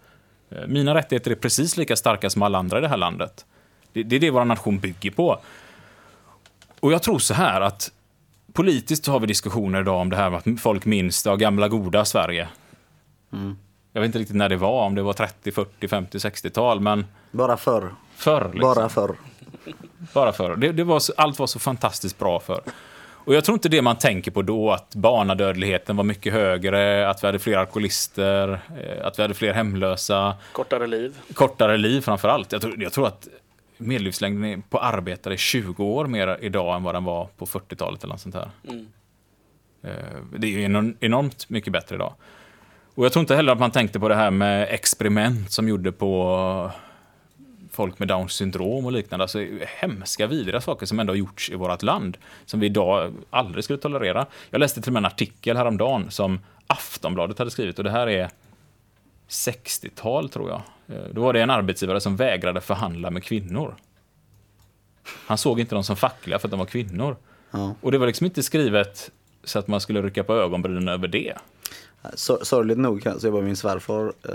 [0.66, 3.46] Mina rättigheter är precis lika starka som alla andra i det här landet.
[3.92, 5.40] Det, det är det vår nation bygger på.
[6.80, 7.90] Och jag tror så här att
[8.52, 12.04] politiskt har vi diskussioner idag om det här med att folk minns det gamla goda
[12.04, 12.48] Sverige.
[13.32, 13.56] Mm.
[13.92, 17.06] Jag vet inte riktigt när det var, om det var 30, 40, 50, 60-tal, men
[17.30, 17.94] Bara förr.
[18.16, 18.44] förr.
[18.54, 18.60] Liksom.
[18.74, 19.14] Bara förr.
[20.14, 20.56] Bara förr.
[20.56, 22.60] Det, det var så, allt var så fantastiskt bra för.
[23.24, 27.22] Och jag tror inte det man tänker på då, att barnadödligheten var mycket högre, att
[27.22, 31.14] vi hade fler alkoholister, eh, att vi hade fler hemlösa, Kortare liv.
[31.34, 32.52] kortare liv framför allt.
[32.52, 33.28] Jag tror, jag tror att
[33.80, 38.14] medellivslängden på arbetare är 20 år mer idag än vad den var på 40-talet eller
[38.14, 38.50] något sånt här.
[38.68, 38.86] Mm.
[39.82, 42.14] Eh, Det är ju enormt mycket bättre idag.
[42.94, 45.92] Och jag tror inte heller att man tänkte på det här med experiment som gjorde
[45.92, 46.70] på
[47.70, 49.24] folk med Downs syndrom och liknande.
[49.24, 49.46] Alltså
[49.80, 52.16] hemska, vidriga saker som ändå har gjorts i vårt land.
[52.46, 54.26] Som vi idag aldrig skulle tolerera.
[54.50, 58.06] Jag läste till och med en artikel häromdagen som Aftonbladet hade skrivit och det här
[58.08, 58.30] är
[59.28, 60.62] 60-tal tror jag.
[60.90, 63.74] Eh, Då var det en arbetsgivare som vägrade förhandla med kvinnor.
[65.26, 67.16] Han såg inte dem som fackliga för att de var kvinnor.
[67.50, 67.74] Ja.
[67.80, 69.10] Och det var liksom inte skrivet
[69.44, 71.34] så att man skulle rycka på ögonbrynen över det.
[72.14, 74.32] Sor- Sorgligt nog så jobbar min svärfar eh,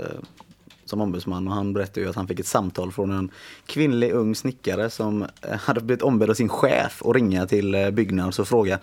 [0.84, 3.30] som ombudsman och han berättade ju att han fick ett samtal från en
[3.66, 7.90] kvinnlig ung snickare som eh, hade blivit ombedd av sin chef att ringa till eh,
[7.90, 8.78] Byggnads och fråga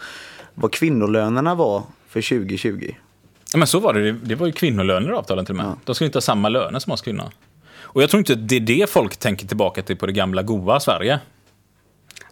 [0.54, 2.96] vad kvinnolönerna var för 2020.
[3.54, 4.12] Ja, men så var det.
[4.12, 5.66] Det var ju kvinnolöner i avtalen till och med.
[5.66, 5.76] Ja.
[5.86, 7.30] De skulle inte ha samma löner som oss kvinnor.
[7.94, 10.80] Och jag tror inte det är det folk tänker tillbaka till på det gamla goa
[10.80, 11.20] Sverige.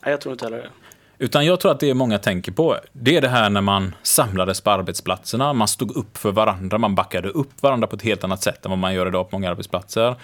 [0.03, 0.69] Nej, jag tror inte heller det.
[1.17, 4.61] Utan jag tror att det många tänker på, det är det här när man samlades
[4.61, 8.43] på arbetsplatserna, man stod upp för varandra, man backade upp varandra på ett helt annat
[8.43, 10.15] sätt än vad man gör idag på många arbetsplatser.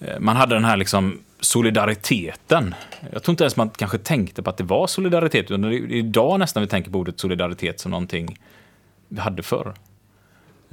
[0.00, 2.74] Eh, Man hade den här liksom solidariteten.
[3.12, 5.92] Jag tror inte ens man kanske tänkte på att det var solidaritet, utan det är
[5.92, 8.38] idag nästan vi tänker på ordet solidaritet som någonting
[9.08, 9.74] vi hade förr.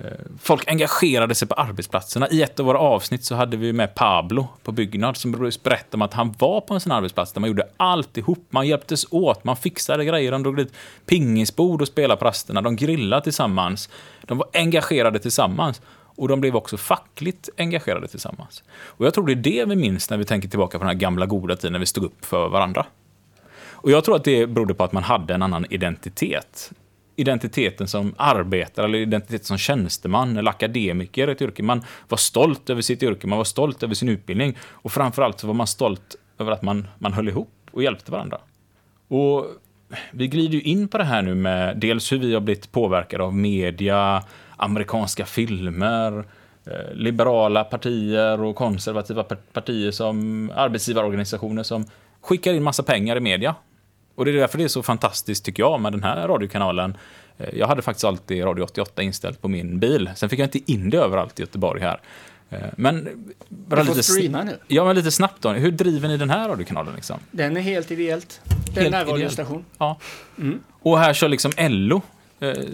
[0.03, 2.29] Eh, folk engagerade sig på arbetsplatserna.
[2.29, 6.01] I ett av våra avsnitt så hade vi med Pablo på Byggnad som berättade om
[6.01, 8.45] att han var på en sån arbetsplats där man gjorde alltihop.
[8.49, 10.73] Man hjälptes åt, man fixade grejer, de drog dit
[11.05, 13.89] pingisbord och spelade på rasterna, de grillade tillsammans.
[14.21, 15.81] De var engagerade tillsammans.
[16.15, 18.63] Och de blev också fackligt engagerade tillsammans.
[18.69, 20.99] Och jag tror det är det vi minns när vi tänker tillbaka på den här
[20.99, 22.85] gamla goda tiden när vi stod upp för varandra.
[23.81, 26.71] Och jag tror att det berodde på att man hade en annan identitet.
[27.19, 31.63] Identiteten som arbetare eller identiteten som tjänsteman eller akademiker i ett yrke.
[31.63, 35.47] Man var stolt över sitt yrke, man var stolt över sin utbildning och framförallt så
[35.47, 38.37] var man stolt över att man, man höll ihop och hjälpte varandra.
[39.07, 39.45] Och
[40.11, 43.23] vi glider ju in på det här nu med dels hur vi har blivit påverkade
[43.23, 44.23] av media,
[44.57, 46.25] amerikanska filmer,
[46.65, 51.85] eh, liberala partier och konservativa partier som arbetsgivarorganisationer som
[52.21, 53.55] skickar in massa pengar i media.
[54.19, 56.97] Och det är därför det är så fantastiskt, tycker jag, med den här radiokanalen.
[57.37, 60.09] Eh, Jag hade faktiskt alltid Radio 88 inställt på min bil.
[60.15, 61.99] Sen fick jag inte in det överallt i Göteborg här.
[62.49, 63.09] Eh, Men
[63.49, 64.57] bara Du får streama nu.
[64.67, 65.49] ja, men lite snabbt då.
[65.49, 66.95] Hur driver ni den här radiokanalen?
[66.95, 67.19] Liksom?
[67.31, 68.41] Den är helt ideellt.
[68.73, 69.97] Det är en närradiostation Ja.
[70.81, 72.01] Och här kör liksom LO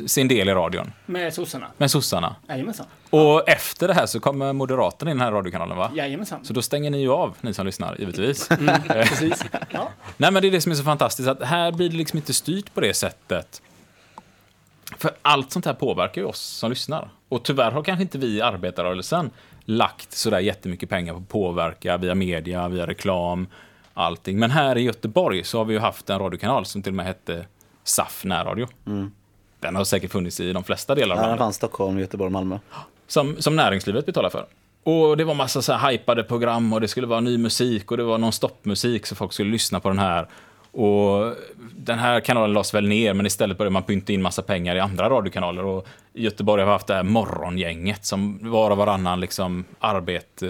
[0.05, 1.67] sin del i radion med sossarna.
[1.77, 2.35] med sossarna.
[2.49, 2.85] Jajamensan.
[3.09, 5.91] Och efter det här så kommer Moderaterna in i den här radiokanalen, va?
[5.95, 6.45] Jajamensan.
[6.45, 8.47] Så då stänger ni ju av, ni som lyssnar, givetvis.
[8.87, 9.45] Precis.
[9.69, 9.89] Ja.
[10.17, 12.33] Nej, men det är det som är så fantastiskt, att här blir det liksom inte
[12.33, 13.61] styrt på det sättet.
[14.97, 17.09] För allt sånt här påverkar ju oss som lyssnar.
[17.29, 19.31] Och tyvärr har kanske inte vi i arbetarrörelsen
[19.65, 23.47] lagt sådär jättemycket pengar på att påverka via media, via reklam,
[23.93, 24.39] allting.
[24.39, 27.05] Men här i Göteborg så har vi ju haft en radiokanal som till och med
[27.05, 27.45] hette
[27.83, 28.67] SAF närradio.
[29.65, 32.31] Den har säkert funnits i de flesta delar av Ja, den landet fanns Stockholm, Göteborg,
[32.31, 32.59] Malmö.
[33.07, 34.45] som, som näringslivet betalar för.
[34.83, 37.97] Och det var massa så här hypade program och det skulle vara ny musik och
[37.97, 40.27] det var någon stoppmusik så folk skulle lyssna på den här.
[40.71, 41.35] Och
[41.75, 44.79] den här kanalen lades väl ner, men istället började man pynta in massa pengar i
[44.79, 45.65] andra radiokanaler.
[45.65, 50.43] Och i Göteborg har vi haft det här morgongänget som var och varannan liksom arbet,
[50.43, 50.49] eh,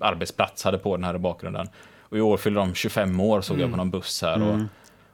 [0.00, 1.68] arbetsplats hade på den här i bakgrunden.
[2.00, 4.42] Och i år fyller de 25 år, såg jag på någon buss här.
[4.42, 4.60] Och,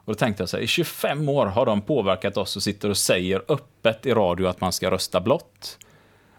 [0.04, 2.90] och då tänkte jag så här, i 25 år har de påverkat oss och sitter
[2.90, 5.78] och säger öppet i radio att man ska rösta blått.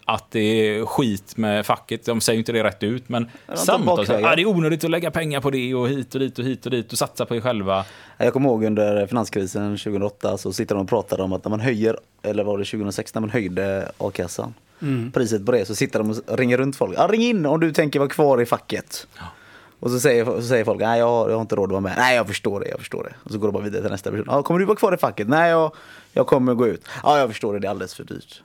[0.04, 2.04] Att det är skit med facket.
[2.04, 3.96] De säger inte det rätt ut, men tar samtal.
[3.96, 4.28] Så, bakvägen.
[4.28, 6.64] ah, det är onödigt att lägga pengar på det och hit och dit och hit
[6.64, 7.84] och dit och satsa på er själva.
[8.18, 11.60] Jag kommer ihåg under finanskrisen 2008 så sitter de och pratar om att när man
[11.60, 14.54] höjer, eller var det 2006 när man höjde a-kassan,
[15.12, 16.94] priset på det, så sitter de och ringer runt folk.
[16.98, 19.06] Ja, ring in om du tänker vara kvar i facket.
[19.82, 21.80] Och så säger, så säger folk, nej jag har, jag har inte råd att vara
[21.80, 21.94] med.
[21.96, 23.14] Nej jag förstår det, jag förstår det.
[23.24, 24.26] Och så går de bara vidare till nästa person.
[24.28, 25.28] Ja, kommer du vara kvar i facket?
[25.28, 25.74] Nej jag,
[26.12, 26.84] jag kommer gå ut.
[27.02, 28.42] Ja jag förstår det, det är alldeles för dyrt.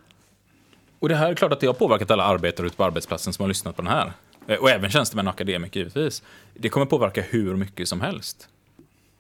[1.00, 3.44] Och det här är klart att det har påverkat alla arbetare ute på arbetsplatsen som
[3.44, 4.14] har lyssnat på den här.
[4.48, 6.24] Eh, och även tjänstemän och akademiker givetvis.
[6.54, 8.50] Det kommer påverka hur mycket som helst.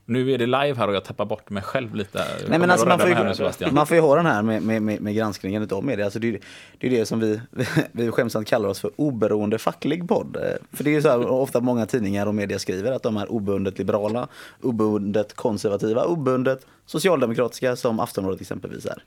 [0.09, 2.25] Nu är det live här och jag tappar bort mig själv lite.
[2.49, 3.73] Nej, men alltså, man, får här ju, Sebastian.
[3.73, 6.05] man får ju ha den här med, med, med, med granskningen utav media.
[6.05, 6.39] Alltså det, är-
[6.77, 7.41] det är det som vi,
[7.91, 10.37] vi skämtsamt kallar oss för oberoende facklig podd.
[10.73, 13.31] För det är ju så här, ofta många tidningar och media skriver att de är
[13.31, 14.27] obundet liberala,
[14.61, 19.03] obundet konservativa, obundet socialdemokratiska som Aftonbladet exempelvis är.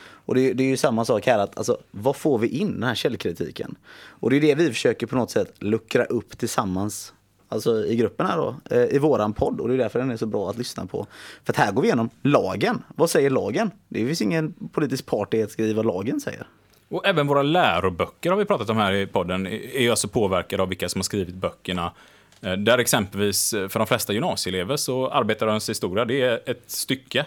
[0.00, 2.72] Och det, är- det är ju samma sak här, att alltså, vad får vi in
[2.72, 3.74] den här källkritiken?
[4.08, 7.12] Och det är det vi försöker på något sätt luckra upp tillsammans
[7.48, 9.60] Alltså i gruppen här då, eh, i våran podd.
[9.60, 11.06] Och det är därför den är så bra att lyssna på.
[11.44, 12.82] För att här går vi igenom lagen.
[12.96, 13.70] Vad säger lagen?
[13.88, 16.46] Det finns ingen politisk part i att skriva vad lagen säger.
[16.88, 20.62] Och även våra läroböcker har vi pratat om här i podden, är ju alltså påverkade
[20.62, 21.92] av vilka som har skrivit böckerna.
[22.40, 27.26] Eh, Där exempelvis eh, för de flesta gymnasieelever så arbetarrörelsens historia, det är ett stycke.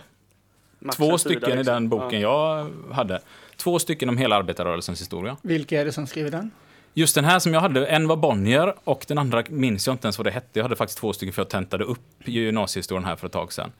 [0.79, 1.73] Max Två stycken i liksom.
[1.73, 3.19] den boken jag hade.
[3.57, 5.37] Två stycken om hela arbetarrörelsens historia.
[5.41, 6.51] Vilka är det som skriver den?
[6.93, 10.05] Just den här som jag hade, en var Bonnier och den andra minns jag inte
[10.07, 10.59] ens vad det hette.
[10.59, 13.71] Jag hade faktiskt två stycken för jag tentade upp gymnasiehistorien här för ett tag sedan.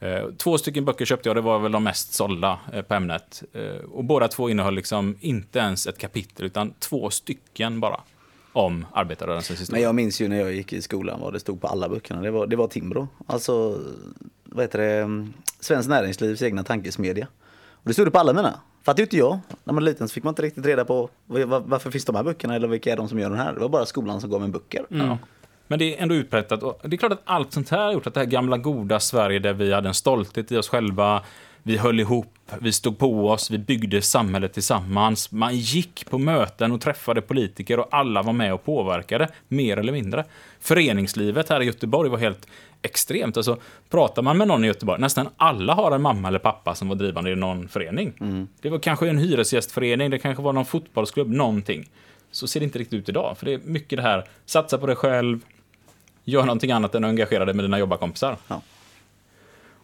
[0.00, 3.42] Eh, två stycken böcker köpte jag, det var väl de mest sålda eh, på ämnet.
[3.52, 8.00] Eh, och båda två innehöll liksom inte ens ett kapitel, utan två stycken bara
[8.52, 9.82] om arbetarrörelsens Men historia.
[9.82, 12.20] jag minns ju när jag gick i skolan vad det stod på alla böckerna.
[12.20, 13.08] Det var, det var Timbro.
[13.26, 13.80] Alltså,
[14.44, 14.92] vad heter det?
[14.92, 17.26] Mm, Svenskt Näringslivs egna tankesmedja.
[17.70, 18.60] Och det stod det på alla mina.
[18.86, 19.30] Fattade ju inte jag.
[19.64, 22.04] När man var liten så fick man inte riktigt reda på var- var- varför finns
[22.04, 23.52] de här böckerna eller vilka är de som gör den här.
[23.52, 24.84] Det var bara skolan som gav mig böcker.
[24.88, 25.18] Ja.
[25.66, 26.14] Men det är ändå
[26.66, 29.00] och det är klart att allt sånt här har gjort att det här gamla goda
[29.00, 31.22] Sverige där vi hade en stolthet i oss själva,
[31.62, 35.32] vi höll ihop, vi stod på oss, vi byggde samhället tillsammans.
[35.32, 39.92] Man gick på möten och träffade politiker och alla var med och påverkade, mer eller
[39.92, 40.24] mindre.
[40.60, 42.46] Föreningslivet här i Göteborg var helt
[42.82, 43.36] extremt.
[43.36, 43.58] Alltså,
[43.90, 46.96] pratar man med någon i Göteborg, nästan alla har en mamma eller pappa som var
[46.96, 48.12] drivande i någon förening.
[48.60, 51.90] Det var kanske en hyresgästförening, det kanske var någon fotbollsklubb, någonting.
[52.30, 54.86] Så ser det inte riktigt ut idag, för det är mycket det här, satsa på
[54.86, 55.40] dig själv,
[56.24, 58.36] gör någonting annat än att engagera dig med dina jobbarkompisar.
[58.48, 58.62] Ja.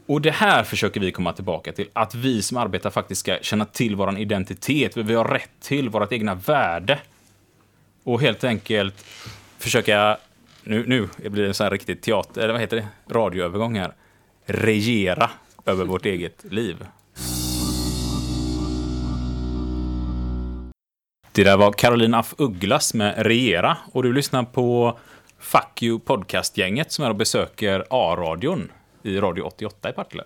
[0.07, 3.65] Och det här försöker vi komma tillbaka till, att vi som arbetar faktiskt ska känna
[3.65, 6.99] till vår identitet, vi har rätt till, vårt egna värde.
[8.05, 9.05] Och helt enkelt
[9.59, 10.19] försöka,
[10.65, 13.95] nu, nu blir det en sån här riktig teater, eller vad heter det, radioövergång här,
[14.45, 15.31] regera
[15.67, 16.87] över vårt eget liv.
[21.33, 24.99] Det där var Caroline af Ugglas med Regera och du lyssnar på
[25.39, 28.73] Fuck You Podcast-gänget som är och besöker A-radion
[29.03, 30.25] i Radio 88 i Partille.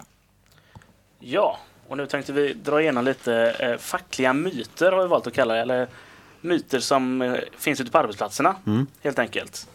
[1.19, 5.35] Ja, och nu tänkte vi dra igenom lite eh, fackliga myter har vi valt att
[5.35, 5.61] kalla det.
[5.61, 5.89] Eller
[6.41, 8.57] myter som eh, finns ute på arbetsplatserna,
[9.03, 9.69] helt enkelt.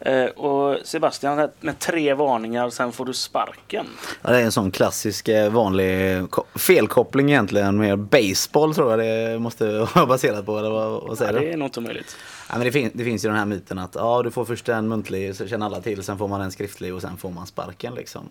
[0.00, 3.86] Eh, och Sebastian, med tre varningar, sen får du sparken.
[4.22, 8.98] Ja, det är en sån klassisk eh, vanlig ko- felkoppling egentligen med baseball tror jag
[8.98, 10.58] det måste vara baserat på.
[10.58, 12.16] Eller vad, vad säger Ja, det är nog inte omöjligt.
[12.48, 14.68] Ja, men det, fin- det finns ju den här myten att ja, du får först
[14.68, 17.46] en muntlig, så känner alla till, sen får man en skriftlig och sen får man
[17.46, 17.94] sparken.
[17.94, 18.28] Liksom.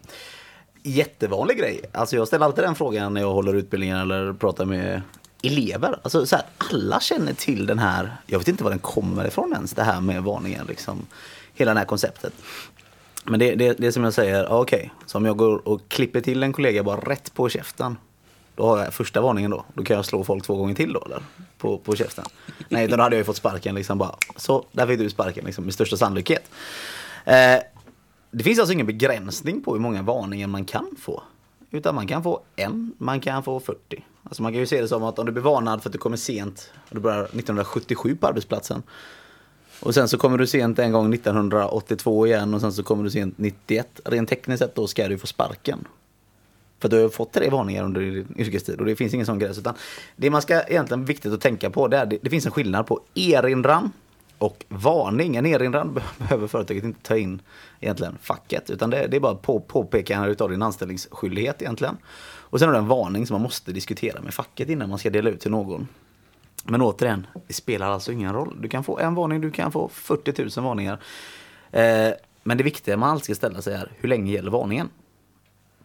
[0.83, 1.81] Jättevanlig grej.
[1.91, 5.01] Alltså jag ställer alltid den frågan när jag håller utbildningen eller pratar med
[5.43, 5.99] elever.
[6.03, 9.53] Alltså, så här, alla känner till den här, jag vet inte var den kommer ifrån
[9.53, 10.65] ens, det här med varningen.
[10.67, 11.05] Liksom.
[11.53, 12.33] Hela det här konceptet.
[13.23, 15.81] Men det, det, det är som jag säger, okej, okej, så om jag går och
[15.87, 17.97] klipper till en kollega bara rätt på käften.
[18.55, 19.65] Då har jag första varningen då.
[19.73, 21.19] Då kan jag slå folk två gånger till då eller?
[21.57, 22.25] På, på käften.
[22.69, 24.15] Nej, då hade jag ju fått sparken liksom bara.
[24.35, 26.49] Så, där fick du sparken liksom med största sannolikhet.
[27.25, 27.59] Eh,
[28.31, 31.23] det finns alltså ingen begränsning på hur många varningar man kan få.
[31.71, 34.05] Utan man kan få en, man kan få 40.
[34.23, 35.99] Alltså man kan ju se det som att om du blir varnad för att du
[35.99, 38.83] kommer sent och du börjar 1977 på arbetsplatsen.
[39.83, 43.09] Och sen så kommer du sent en gång 1982 igen och sen så kommer du
[43.09, 44.01] sent 91.
[44.05, 45.87] Rent tekniskt sett då ska du få sparken.
[46.79, 49.57] För du har fått tre varningar under din yrkestid och det finns ingen sån gräns.
[49.57, 49.73] Utan
[50.15, 52.87] det man ska egentligen viktigt att tänka på det är det, det finns en skillnad
[52.87, 53.91] på erinran
[54.37, 57.41] Och varning, en erinran behöver företaget inte ta in
[57.79, 58.69] egentligen facket.
[58.69, 61.97] Utan det, det är bara på, påpekande av din anställningsskyldighet egentligen.
[62.53, 65.09] Och sen har du en varning som man måste diskutera med facket innan man ska
[65.09, 65.87] dela ut till någon.
[66.63, 68.57] Men återigen, det spelar alltså ingen roll.
[68.61, 70.99] Du kan få en varning, du kan få 40 000 varningar.
[71.71, 72.11] Eh,
[72.43, 74.89] men det viktiga man alltid ska ställa sig är, hur länge gäller varningen?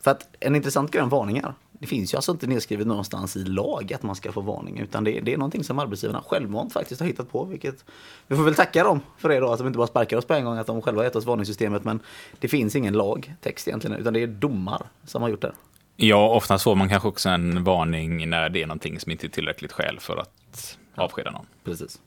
[0.00, 3.44] För att en intressant grej om varningar, det finns ju alltså inte nedskrivet någonstans i
[3.44, 4.78] lag att man ska få varning.
[4.78, 7.44] Utan det, det är någonting som arbetsgivarna självmant faktiskt har hittat på.
[7.44, 7.84] Vilket,
[8.26, 10.34] vi får väl tacka dem för det då, att de inte bara sparkar oss på
[10.34, 11.84] en gång, att de själva har gett oss varningssystemet.
[11.84, 12.00] Men
[12.38, 15.52] det finns ingen lagtext egentligen, utan det är domar som har gjort det.
[16.00, 19.28] Ja, oftast får man kanske också en varning när det är någonting som inte är
[19.28, 21.46] tillräckligt skäl för att avskeda någon.
[21.64, 22.00] Precis.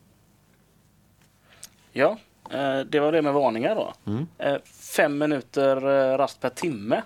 [1.92, 2.18] Ja,
[2.50, 3.94] eh, det var det med varningar då.
[4.06, 4.26] Mm.
[4.38, 4.56] Eh,
[4.96, 7.02] Fem minuter eh, rast per timme.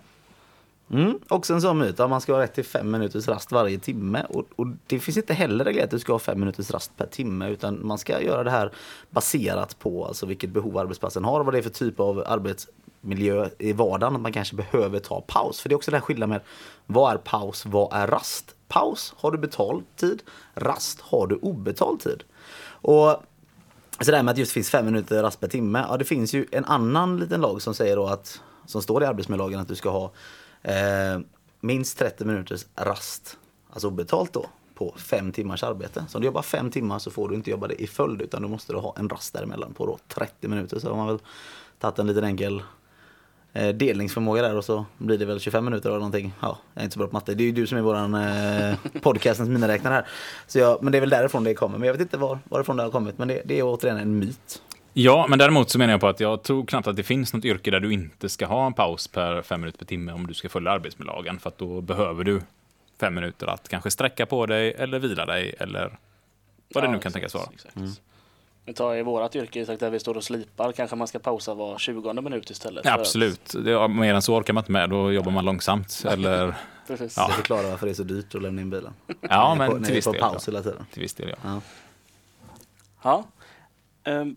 [0.91, 3.79] Mm, också en sån myt att man ska ha rätt till fem minuters rast varje
[3.79, 4.25] timme.
[4.29, 7.07] Och, och det finns inte heller reglerat att du ska ha fem minuters rast per
[7.07, 7.49] timme.
[7.49, 8.71] Utan man ska göra det här
[9.11, 11.45] baserat på alltså vilket behov arbetsplatsen har.
[11.45, 14.17] Vad det är för typ av arbetsmiljö i vardagen.
[14.17, 15.61] Att man kanske behöver ta paus.
[15.61, 16.41] För det är också det här skillnaden med
[16.87, 18.55] vad är paus, vad är rast?
[18.69, 20.23] Paus har du betald tid.
[20.55, 22.25] Rast har du obetald tid.
[22.69, 23.23] Och
[24.01, 25.85] så det här med att just finns fem minuter rast per timme.
[25.89, 29.07] Ja, det finns ju en annan liten lag som säger då att, som står i
[29.07, 30.13] arbetsmiljölagen att du ska ha
[30.63, 31.21] eh,
[31.61, 33.39] minst 30 minuters rast,
[33.71, 36.05] alltså obetalt då, på fem timmars arbete.
[36.09, 38.43] Så om du jobbar fem timmar så får du inte jobba det i följd utan
[38.43, 40.79] du måste då ha en rast däremellan på då 30 minuter.
[40.79, 41.19] Så har man väl
[41.79, 42.63] tagit en liten enkel
[43.73, 46.33] delningsförmåga där och så blir det väl 25 minuter eller någonting.
[46.41, 47.35] Ja, jag är inte så bra på matte.
[47.35, 50.07] Det är ju du som är våran eh, podcastens miniräknare här.
[50.47, 51.79] Så jag, men det är väl därifrån det kommer.
[51.79, 53.19] Men jag vet inte var, varifrån det har kommit.
[53.19, 54.63] Men det, det är återigen en myt.
[54.93, 57.45] Ja, men däremot så menar jag på att jag tror knappt att det finns något
[57.45, 60.35] yrke där du inte ska ha en paus per fem minuter per timme om du
[60.35, 61.39] ska följa arbetsmiljölagen.
[61.39, 62.41] För att då behöver du
[63.01, 65.99] fem minuter att kanske sträcka på dig eller vila dig eller
[66.75, 67.47] vad det Ja, nu kan exakt, tänkas vara.
[67.55, 67.77] exakt.
[68.67, 71.79] Vi tar i vårat yrke, där vi står och slipar, kanske man ska pausa var
[71.79, 72.85] 20 minut istället.
[72.85, 73.55] Ja, för att- absolut.
[73.65, 74.91] Det, mer än så orkar man inte med.
[74.91, 76.03] Då jobbar man långsamt.
[76.11, 76.55] Eller,
[76.87, 77.15] Precis.
[77.17, 77.27] Ja.
[77.27, 78.93] Det förklarar varför det är så dyrt att lämna in bilen.
[79.21, 80.21] ja, på- men ni till viss på del.
[80.21, 80.53] paus Ja.
[80.53, 80.87] hela tiden.
[80.93, 81.37] Till viss del, ja.
[81.45, 81.61] Ja.
[83.03, 83.25] Ja.
[84.13, 84.37] Ehm,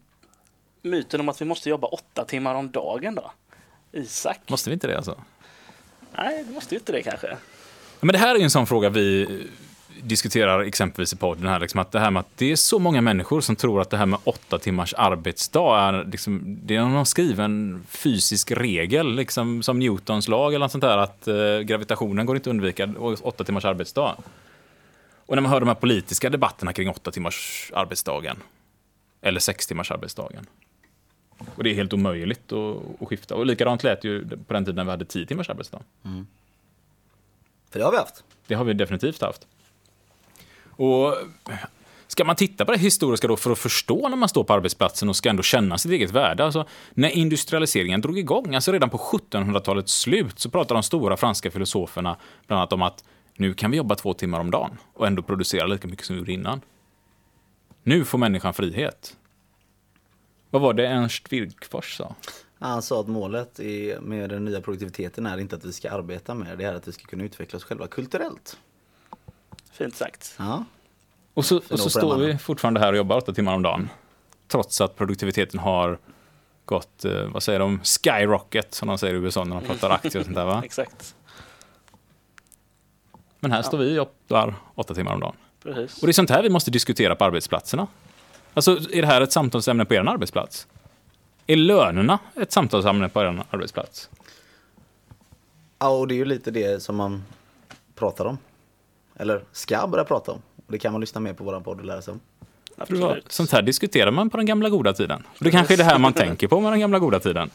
[0.81, 3.31] myten om att vi måste jobba åtta timmar om dagen då?
[3.91, 4.39] Isak?
[4.47, 5.17] Måste vi inte det alltså?
[6.17, 7.37] Nej, det måste ju inte det kanske.
[7.99, 9.47] Men det här är ju en sån fråga vi
[10.01, 13.01] diskuterar exempelvis i podden här, liksom att det här med att det är så många
[13.01, 17.05] människor som tror att det här med åtta timmars arbetsdag är liksom, det är någon
[17.05, 22.35] skriven fysisk regel, liksom som Newtons lag eller något sånt där, att eh, gravitationen går
[22.35, 24.15] inte att undvika och åtta timmars arbetsdag.
[25.25, 28.37] Och när man hör de här politiska debatterna kring åtta timmars arbetsdagen,
[29.21, 30.45] eller sex timmars arbetsdagen,
[31.55, 33.35] och det är helt omöjligt att, att skifta.
[33.35, 35.81] Och likadant lät ju på den tiden när vi hade tio timmars arbetsdag.
[37.69, 38.23] För det har vi haft.
[38.47, 39.47] Det har vi definitivt haft.
[40.79, 41.15] Och
[42.07, 45.09] ska man titta på det historiska då för att förstå när man står på arbetsplatsen
[45.09, 46.45] och ska ändå känna sitt eget värde.
[46.45, 51.51] Alltså, när industrialiseringen drog igång, alltså redan på 1700-talets slut, så pratade de stora franska
[51.51, 52.17] filosoferna
[52.47, 53.03] bland annat om att
[53.35, 56.19] nu kan vi jobba två timmar om dagen och ändå producera lika mycket som vi
[56.19, 56.61] gjorde innan.
[57.83, 59.17] Nu får människan frihet.
[60.49, 62.15] Vad var det Ernst Wigforss sa?
[62.59, 63.59] Han sa att målet
[64.01, 66.91] med den nya produktiviteten är inte att vi ska arbeta mer, det är att vi
[66.91, 68.57] ska kunna utveckla oss själva kulturellt.
[69.79, 70.35] Fint sagt.
[70.37, 70.65] Ja.
[71.33, 73.89] Och så, och så står vi fortfarande här och jobbar åtta timmar om dagen.
[74.47, 75.97] Trots att produktiviteten har
[76.65, 80.19] gått, eh, vad säger de, skyrocket som de säger i USA när de pratar aktier
[80.19, 80.61] och sånt där va?
[80.65, 81.15] Exakt.
[83.39, 85.35] Men här står vi och jobbar åtta timmar om dagen.
[85.63, 86.01] Precis.
[86.01, 87.87] Och det är sånt här vi måste diskutera på arbetsplatserna.
[88.53, 90.67] Alltså, är det här ett samtalsämne på er arbetsplats?
[91.47, 94.09] Är lönerna ett samtalsämne på er arbetsplats?
[95.79, 97.23] ja, och det är ju lite det som man
[97.95, 98.37] pratar om.
[99.19, 100.41] Eller ska börja prata om.
[100.65, 102.19] Och det kan man lyssna mer på våran podd och lära sig om.
[102.77, 103.31] Absolut.
[103.31, 105.23] Sånt här diskuterar man på den gamla goda tiden.
[105.37, 107.49] Och det kanske är det här man tänker på med den gamla goda tiden.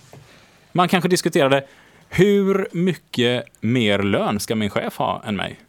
[0.72, 1.64] Man kanske diskuterade
[2.08, 5.60] hur mycket mer lön ska min chef ha än mig?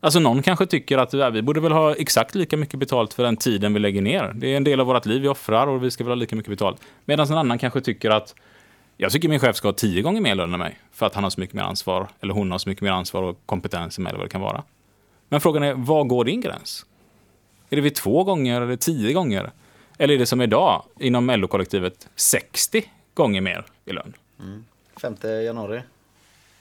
[0.00, 3.22] Alltså någon kanske tycker att ja, vi borde väl ha exakt lika mycket betalt för
[3.22, 4.32] den tiden vi lägger ner.
[4.34, 6.36] Det är en del av vårt liv vi offrar och vi ska väl ha lika
[6.36, 6.80] mycket betalt.
[7.04, 8.34] Medan en annan kanske tycker att
[8.96, 10.78] jag tycker min chef ska ha tio gånger mer lön än mig.
[10.92, 13.22] För att han har så mycket mer ansvar, eller hon har så mycket mer ansvar
[13.22, 14.62] och kompetens mig, eller vad det kan vara.
[15.28, 16.86] Men frågan är, var går din gräns?
[17.70, 19.50] Är det vid två gånger eller tio gånger?
[19.98, 24.14] Eller är det som idag inom LO-kollektivet 60 gånger mer i lön?
[25.00, 25.82] 5 januari.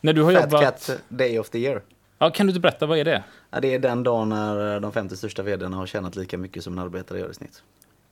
[0.01, 0.63] När du har Fat jobbat...
[0.63, 1.81] Cat Day of the Year.
[2.17, 3.23] Ja, kan du inte berätta, vad är det?
[3.49, 6.73] Ja, det är den dagen när de 50 största vdarna har tjänat lika mycket som
[6.73, 7.63] en arbetare gör i snitt.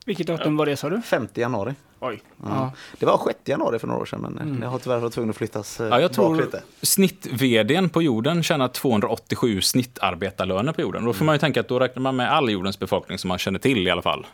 [0.06, 1.02] Vilket datum var det sa du?
[1.02, 1.74] 5 januari.
[2.00, 2.22] Oj.
[2.44, 2.48] Ja.
[2.50, 2.72] Ja.
[3.00, 5.36] Det var 6 januari för några år sedan men det har tyvärr varit tvungen att
[5.36, 6.64] flyttas eh, Ja, jag tror lite.
[6.82, 11.06] snitt-vdn på jorden tjänar 287 snittarbetarlöner på jorden.
[11.06, 13.38] Då får man ju tänka att då räknar man med all jordens befolkning som man
[13.38, 14.26] känner till i alla fall.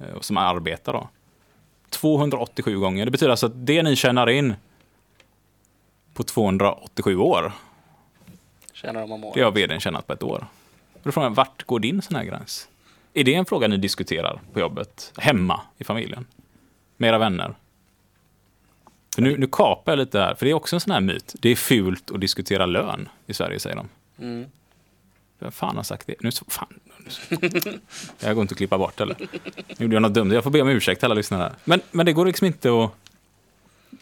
[0.00, 1.08] eh, och som arbetar då.
[1.90, 3.04] 287 gånger.
[3.04, 4.54] Det betyder alltså att det ni tjänar in
[6.14, 7.52] på 287 år,
[8.72, 9.44] Tjänar de om det året.
[9.44, 10.46] har vdn tjänat på ett år.
[11.02, 12.68] Då frågar jag, vart går din sån här gräns?
[13.14, 16.26] Är det en fråga ni diskuterar på jobbet, hemma i familjen?
[16.96, 17.54] Med era vänner?
[19.14, 21.34] För nu, nu kapar jag lite här, för det är också en sån här myt.
[21.40, 23.88] Det är fult att diskutera lön i Sverige, säger de.
[24.18, 24.50] Mm.
[25.38, 26.14] Vem fan har sagt det?
[26.20, 26.80] Nu, så- fan.
[28.20, 29.16] Jag går inte att klippa bort eller?
[29.66, 30.32] Nu gjorde jag något dumt.
[30.32, 31.52] Jag får be om ursäkt alla lyssnare.
[31.64, 32.90] Men, men det går liksom inte att...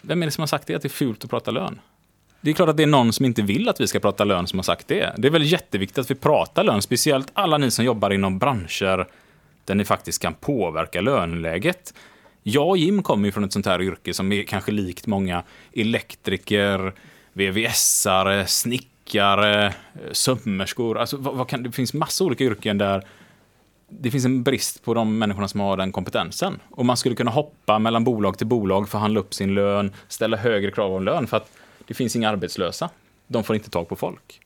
[0.01, 0.75] Vem är det som har sagt det?
[0.75, 1.79] Att det är fult att prata lön?
[2.43, 4.47] Det är klart att det är någon som inte vill att vi ska prata lön
[4.47, 5.13] som har sagt det.
[5.17, 9.07] Det är väl jätteviktigt att vi pratar lön, speciellt alla ni som jobbar inom branscher
[9.65, 11.93] där ni faktiskt kan påverka löneläget.
[12.43, 15.43] Jag och Jim kommer ju från ett sånt här yrke som är kanske likt många
[15.73, 16.93] elektriker,
[17.33, 19.73] VVS-are, snickare,
[20.11, 20.97] sömmerskor.
[20.97, 23.03] Alltså, vad, vad kan, det finns massa olika yrken där
[23.89, 26.59] det finns en brist på de människorna som har den kompetensen.
[26.69, 30.71] Och man skulle kunna hoppa mellan bolag till bolag, förhandla upp sin lön, ställa högre
[30.71, 31.51] krav om lön för att
[31.87, 32.89] det finns inga arbetslösa.
[33.27, 34.39] De får inte tag på folk.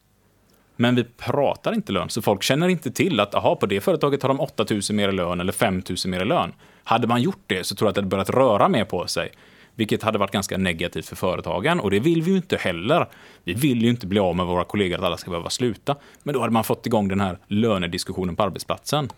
[0.76, 4.22] Men vi pratar inte lön, så folk känner inte till att aha, på det företaget
[4.22, 6.54] har de 8 000 mer i lön eller 5 000 mer i lön.
[6.84, 9.32] Hade man gjort det så tror jag att det hade börjat röra mer på sig.
[9.76, 13.08] Vilket hade varit ganska negativt för företagen och det vill vi ju inte heller.
[13.44, 15.96] Vi vill ju inte bli av med våra kollegor att alla ska behöva sluta.
[16.24, 19.10] Men då hade man fått igång den här lönediskussionen på arbetsplatsen.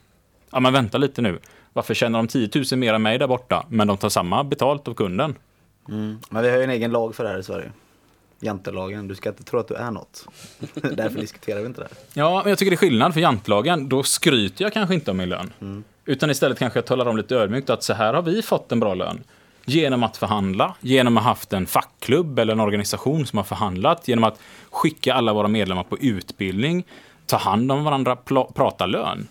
[0.51, 1.39] Ja, men vänta lite nu.
[1.73, 4.87] Varför tjänar de 10 000 mer än mig där borta, men de tar samma betalt
[4.87, 5.35] av kunden?
[5.89, 6.19] Mm.
[6.29, 7.71] Men vi har ju en egen lag för det här i Sverige.
[8.39, 9.07] Jantelagen.
[9.07, 10.27] Du ska inte tro att du är något.
[10.73, 11.97] Därför diskuterar vi inte det här.
[12.13, 13.89] Ja, men jag tycker det är skillnad för jantlagen.
[13.89, 15.83] Då skryter jag kanske inte om min lön.
[16.05, 18.79] Utan istället kanske jag talar om lite ödmjukt att så här har vi fått en
[18.79, 19.23] bra lön.
[19.65, 24.07] Genom att förhandla, genom att ha haft en fackklubb eller en organisation som har förhandlat,
[24.07, 26.83] genom att skicka alla våra medlemmar på utbildning,
[27.25, 28.15] ta hand om varandra,
[28.53, 29.27] prata lön.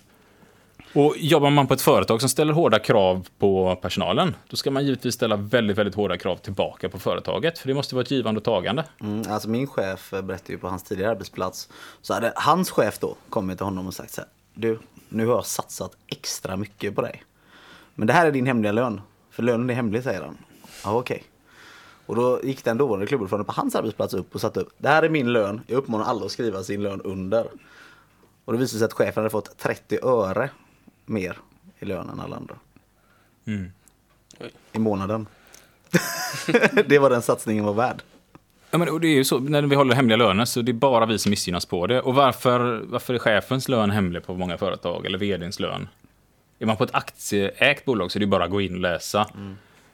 [0.98, 4.84] Och jobbar man på ett företag som ställer hårda krav på personalen, då ska man
[4.84, 7.58] givetvis ställa väldigt, väldigt hårda krav tillbaka på företaget.
[7.58, 8.84] För det måste vara ett givande och tagande.
[9.00, 11.68] Mm, alltså min chef berättade ju på hans tidigare arbetsplats.
[12.02, 14.30] Så hade hans chef då kommit till honom och sagt så här.
[14.54, 14.78] Du,
[15.08, 17.22] nu har jag satsat extra mycket på dig.
[17.94, 19.00] Men det här är din hemliga lön.
[19.30, 20.38] För lönen är hemlig säger han.
[20.84, 21.24] Ja okej.
[22.06, 24.72] Och då gick den dåvarande klubbordföranden på hans arbetsplats upp och satte upp.
[24.78, 25.60] Det här är min lön.
[25.66, 27.46] Jag uppmanar alla att skriva sin lön under.
[28.44, 30.50] Och det visade sig att chefen hade fått 30 öre
[31.08, 31.36] mer
[31.78, 32.54] i lön än alla andra.
[34.40, 34.50] Oj.
[34.72, 35.26] I månaden.
[36.86, 38.02] det var den satsningen var värd.
[38.70, 40.74] Ja, men och det är ju så, när vi håller hemliga löner så det är
[40.74, 42.00] bara vi som missgynnas på det.
[42.00, 45.88] Och varför, varför är chefens lön hemlig på många företag, eller vdns lön?
[46.58, 49.26] Är man på ett aktieägt bolag så är det bara att gå in och läsa.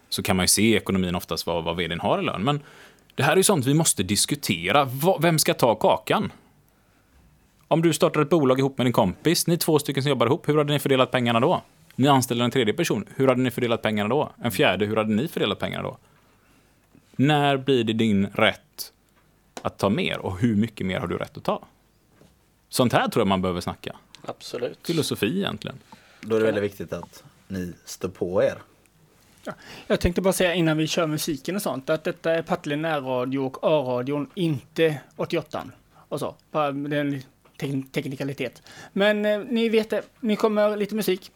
[0.09, 2.45] Så kan man ju se i ekonomin oftast vad, vad vdn har i lön.
[2.45, 2.61] Men
[3.15, 4.89] det här är ju sånt vi måste diskutera.
[5.21, 6.33] Vem ska ta kakan?
[7.75, 10.49] Om du startar ett bolag ihop med din kompis, ni två stycken som jobbar ihop,
[10.49, 11.62] hur hade ni fördelat pengarna då?
[11.95, 14.33] Ni anställer en tredje person, hur hade ni fördelat pengarna då?
[14.43, 15.99] En fjärde, hur hade ni fördelat pengarna då?
[17.16, 18.93] När blir det din rätt
[19.62, 21.64] att ta mer och hur mycket mer har du rätt att ta?
[22.68, 23.97] Sånt här tror jag man behöver snacka.
[24.25, 24.79] Absolut.
[24.83, 25.77] Filosofi egentligen.
[26.20, 28.59] Då är det väldigt viktigt att ni står på er.
[29.87, 33.39] Jag tänkte bara säga innan vi kör musiken och sånt att detta är Partille närradio
[33.39, 35.64] och A-radion, inte 88
[36.09, 36.35] och så.
[36.51, 37.22] Bara det är en
[37.59, 38.63] tek- teknikalitet.
[38.93, 41.31] Men eh, ni vet det, ni kommer lite musik.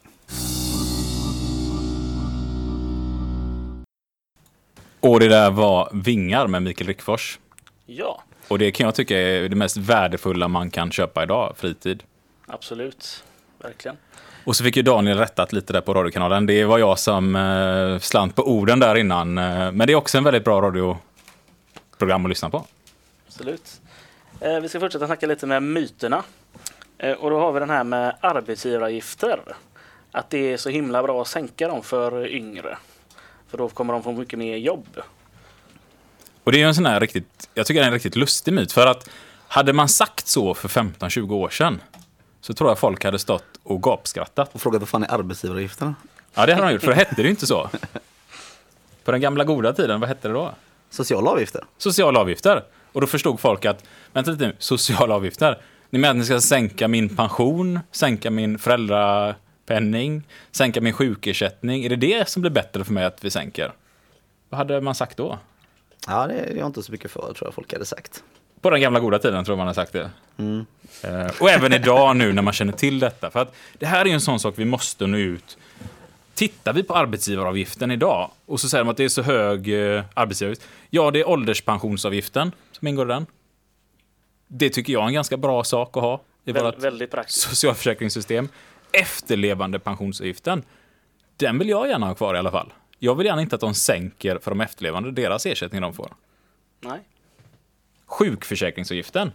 [4.99, 7.39] Och det där var Vingar med Mikael Rickfors.
[7.85, 12.03] Ja, Och det kan jag tycka är det mest värdefulla man kan köpa idag, fritid.
[12.47, 13.23] absolut.
[13.61, 13.97] Verkligen.
[14.43, 16.45] Och så fick ju Daniel rättat lite där på radiokanalen.
[16.45, 19.37] Det var jag som eh, slant på orden där innan.
[19.37, 22.65] Eh, men det är också en väldigt bra radioprogram att lyssna på.
[23.27, 23.81] Absolut.
[24.41, 26.23] Eh, vi ska fortsätta snacka lite med myterna.
[26.97, 29.39] Eh, och då har vi den här med arbetsgivaravgifter.
[30.11, 32.77] Att det är så himla bra att sänka dem för yngre.
[33.47, 34.87] För då kommer de få mycket mer jobb.
[36.43, 38.53] Och det är ju en sån här riktigt, jag tycker det är en riktigt lustig
[38.53, 38.71] myt.
[38.71, 39.09] För att
[39.47, 41.81] hade man sagt så för 15-20 år sedan
[42.41, 44.49] så tror jag folk hade stått och gapskrattat.
[44.55, 45.95] Och frågat vad fan är arbetsgivaravgifterna?
[46.33, 47.69] Ja, det hade de gjort, för det hette det ju inte så.
[49.03, 50.53] På den gamla goda tiden, vad hette det då?
[50.89, 51.63] Sociala avgifter?
[51.77, 52.63] Sociala avgifter.
[52.99, 53.83] Och då förstod folk att,
[54.13, 55.57] vänta lite nu, sociala avgifter.
[55.89, 61.85] Ni menar att ni ska sänka min pension, sänka min föräldrapenning, sänka min sjukersättning?
[61.85, 63.71] Är det det som blir bättre för mig att vi sänker?
[64.49, 65.39] Vad hade man sagt då?
[66.07, 68.23] Ja, det är jag inte så mycket för, tror jag folk hade sagt.
[68.61, 70.09] På den gamla goda tiden tror jag man har sagt det.
[71.03, 73.31] Eh, och även idag nu när man känner till detta.
[73.31, 75.57] För att det här är en sån sak vi måste nå ut.
[76.33, 80.03] Tittar vi på arbetsgivaravgiften idag och så säger de att det är så hög eh,
[80.13, 80.67] arbetsgivaravgift.
[80.89, 83.25] Ja, det är ålderspensionsavgiften som ingår i den.
[84.47, 87.39] Det tycker jag är en ganska bra sak att ha i Väl, vårt väldigt praktiskt.
[87.41, 88.49] socialförsäkringssystem.
[88.91, 90.63] Efterlevande pensionsavgiften.
[91.37, 92.73] Den vill jag gärna ha kvar i alla fall.
[92.99, 96.13] Jag vill gärna inte att de sänker för de efterlevande deras ersättning de får.
[96.79, 96.99] Nej.
[98.05, 99.31] Sjukförsäkringsavgiften.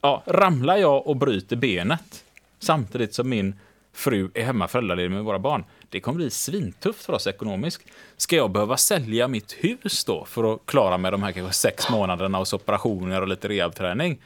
[0.00, 2.24] Ja, ramlar jag och bryter benet
[2.58, 3.58] samtidigt som min
[3.92, 5.64] fru är hemma föräldraledig med våra barn.
[5.88, 7.82] Det kommer bli svintufft för oss ekonomiskt.
[8.16, 11.90] Ska jag behöva sälja mitt hus då för att klara mig de här kanske sex
[11.90, 14.22] månaderna hos operationer och lite rehabträning?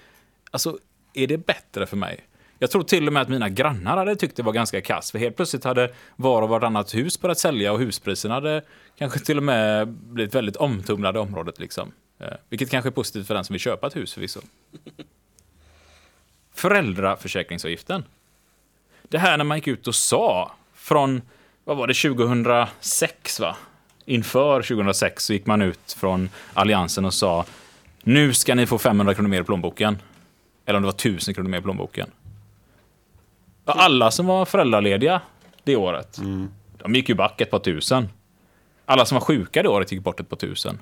[0.50, 0.78] Alltså,
[1.14, 2.20] är det bättre för mig?
[2.58, 5.10] Jag tror till och med att mina grannar hade tyckt det var ganska kass.
[5.10, 8.62] För helt plötsligt hade var och vartannat hus börjat sälja och huspriserna hade
[8.98, 11.58] kanske till och med blivit väldigt omtumlade i området.
[11.58, 11.92] Liksom.
[12.18, 14.40] Eh, vilket kanske är positivt för den som vill köpa ett hus förvisso.
[16.54, 18.04] Föräldraförsäkringsavgiften.
[19.14, 21.22] Det här när man gick ut och sa från,
[21.64, 23.56] vad var det, 2006 va?
[24.04, 27.44] Inför 2006 så gick man ut från Alliansen och sa
[28.02, 29.98] nu ska ni få 500 kronor mer i plånboken.
[30.66, 32.10] Eller om det var 1000 kronor mer i plånboken.
[33.64, 35.20] Alla som var föräldralediga
[35.64, 36.18] det året,
[36.78, 38.08] de gick ju back ett par tusen.
[38.84, 40.78] Alla som var sjuka det året gick bort ett par tusen.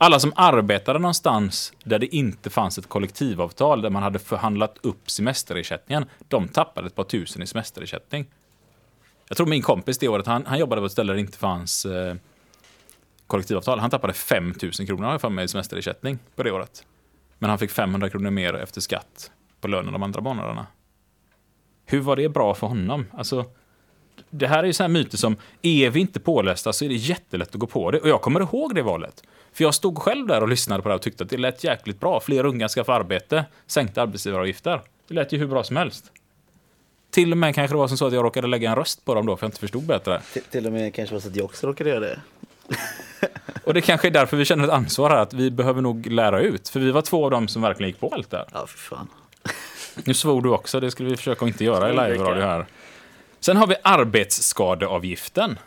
[0.00, 5.10] Alla som arbetade någonstans där det inte fanns ett kollektivavtal där man hade förhandlat upp
[5.10, 8.26] semesterersättningen, de tappade ett par tusen i semesterersättning.
[9.28, 11.38] Jag tror min kompis det året, han, han jobbade på ett ställe där det inte
[11.38, 12.14] fanns eh,
[13.26, 13.78] kollektivavtal.
[13.78, 16.86] Han tappade 5 000 kronor har jag för mig i semesterersättning på det året.
[17.38, 19.30] Men han fick 500 kronor mer efter skatt
[19.60, 20.66] på lönen de andra månaderna.
[21.84, 23.06] Hur var det bra för honom?
[23.12, 23.44] Alltså,
[24.30, 27.48] det här är ju sådana myter som, är vi inte pålästa så är det jättelätt
[27.48, 28.00] att gå på det.
[28.00, 29.22] Och jag kommer ihåg det valet.
[29.52, 32.00] För jag stod själv där och lyssnade på det och tyckte att det lät jäkligt
[32.00, 32.20] bra.
[32.20, 34.80] Fler unga ska få arbete, sänkta arbetsgivaravgifter.
[35.08, 36.12] Det lät ju hur bra som helst.
[37.10, 39.14] Till och med kanske det var som så att jag råkade lägga en röst på
[39.14, 40.20] dem då, för jag inte förstod bättre.
[40.32, 42.20] Till, till och med kanske var så att jag också råkade göra det.
[43.64, 46.40] Och det kanske är därför vi känner ett ansvar här, att vi behöver nog lära
[46.40, 46.68] ut.
[46.68, 48.44] För vi var två av dem som verkligen gick på allt där.
[48.52, 49.08] Ja, för fan.
[50.04, 52.66] Nu svor du också, det skulle vi försöka att inte göra i live-radio här.
[53.40, 55.58] Sen har vi arbetsskadeavgiften.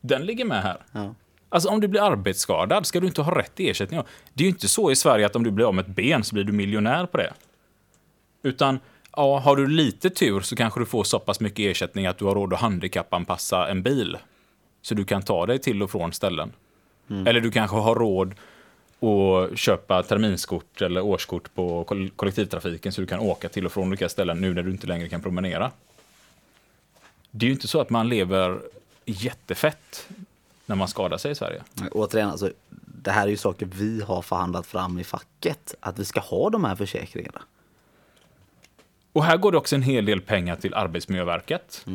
[0.00, 0.76] Den ligger med här.
[0.92, 1.14] Ja.
[1.48, 4.00] Alltså om du blir arbetsskadad ska du inte ha rätt till ersättning.
[4.34, 6.24] Det är ju inte så i Sverige att om du blir av med ett ben
[6.24, 7.32] så blir du miljonär på det.
[8.42, 8.78] Utan,
[9.16, 12.24] ja, har du lite tur så kanske du får så pass mycket ersättning att du
[12.24, 14.18] har råd att handikappanpassa en bil.
[14.82, 16.52] Så du kan ta dig till och från ställen.
[17.26, 18.34] Eller du kanske har råd
[19.00, 23.88] att köpa terminskort eller årskort på koll- kollektivtrafiken så du kan åka till och från
[23.88, 25.70] olika ställen nu när du inte längre kan promenera.
[27.30, 28.60] Det är ju inte så att man lever
[29.04, 30.08] jättefett
[30.66, 31.62] när man skadar sig i Sverige.
[31.92, 32.52] Återigen, alltså,
[33.02, 35.74] det här är ju saker vi har förhandlat fram i facket.
[35.80, 37.42] Att vi ska ha de här försäkringarna.
[39.12, 41.86] Och här går det också en hel del pengar till Arbetsmiljöverket.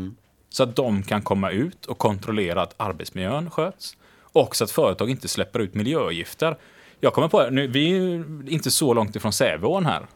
[0.49, 3.97] Så att de kan komma ut och kontrollera att arbetsmiljön sköts.
[4.19, 6.57] Och så att företag inte släpper ut miljögifter.
[6.99, 10.07] Jag kommer på, nu, vi är ju inte så långt ifrån Säveån här.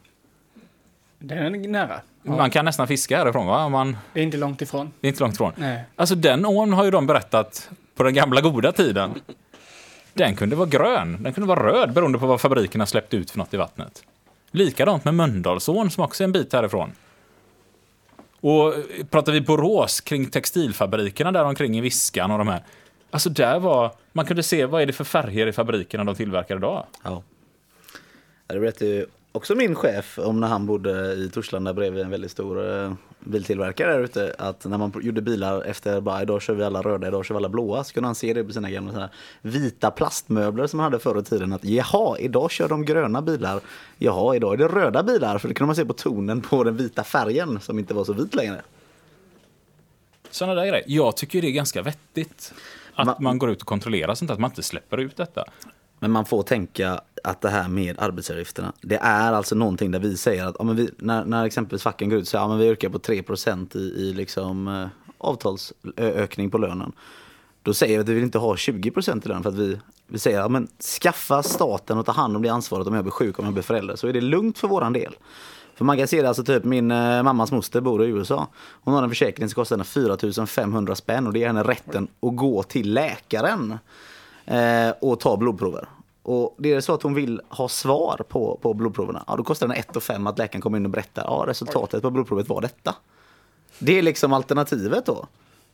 [1.20, 2.01] Den är nära.
[2.26, 3.69] Ja, Man kan nästan fiska härifrån va?
[3.69, 4.91] Man, Det är inte långt ifrån.
[4.99, 5.51] det är inte långt ifrån.
[5.55, 5.84] Nej.
[5.95, 9.13] Alltså den ån har ju de berättat på den gamla goda tiden.
[10.13, 13.38] Den kunde vara grön, den kunde vara röd beroende på vad fabrikerna släppt ut för
[13.38, 14.03] något i vattnet.
[14.51, 16.91] Likadant med Mölndalsån som också är en bit härifrån.
[18.41, 22.63] Och eh, pratar vi Borås kring textilfabrikerna där omkring i Viskan och de här.
[23.11, 26.55] Alltså där var, man kunde se vad är det för färger i fabrikerna de tillverkar
[26.57, 26.86] idag.
[27.03, 27.23] Ja.
[28.47, 29.05] Det berättade ju
[29.36, 33.91] också min chef om när han bodde i Torslanda bredvid en väldigt stor eh, biltillverkare
[33.91, 34.36] där ute.
[34.38, 37.38] Att när man gjorde bilar efter bara idag kör vi alla röda, idag kör vi
[37.38, 37.83] alla blåa.
[37.83, 39.09] Så kunde han se det på sina gamla här
[39.41, 41.53] vita plastmöbler som han hade förr i tiden.
[41.53, 43.61] Att jaha, idag kör de gröna bilar.
[43.97, 45.38] Jaha, idag är det röda bilar.
[45.38, 48.13] För det kunde man se på tonen på den vita färgen som inte var så
[48.13, 48.61] vit längre.
[50.29, 50.83] Sådana där grejer.
[50.88, 52.53] Jag tycker det är ganska vettigt.
[52.93, 55.45] Att Ma- man går ut och kontrollerar sånt, att man inte släpper ut detta.
[55.99, 60.17] Men man får tänka att det här med arbetsgivaravgifterna, det är alltså någonting där vi
[60.17, 62.55] säger att ja, men vi, när, när exempelvis facken går ut och säger att ja,
[62.55, 64.87] vi yrkar på 3% i, i liksom, eh,
[65.17, 66.91] avtalsökning på lönen.
[67.63, 70.19] Då säger vi att vi vill inte ha 20% i lön för att vi, vi
[70.19, 70.67] säger ja, men
[71.01, 73.63] skaffa staten och ta hand om det ansvaret om jag blir sjuk, om jag blir
[73.63, 73.95] förälder.
[73.95, 75.15] Så är det lugnt för våran del.
[75.75, 78.47] För man kan se det, alltså typ min eh, mammas moster bor i USA.
[78.81, 82.07] Hon har en försäkring som kostar henne 4 500 spänn och det ger henne rätten
[82.21, 83.77] att gå till läkaren
[84.45, 85.87] eh, och ta blodprover.
[86.23, 89.67] Och det är så att hon vill ha svar på, på blodproverna, ja, då kostar
[89.67, 92.95] det 1 5 att läkaren kommer in och berättar ja, resultatet på blodprovet var detta.
[93.79, 95.27] Det är liksom alternativet då.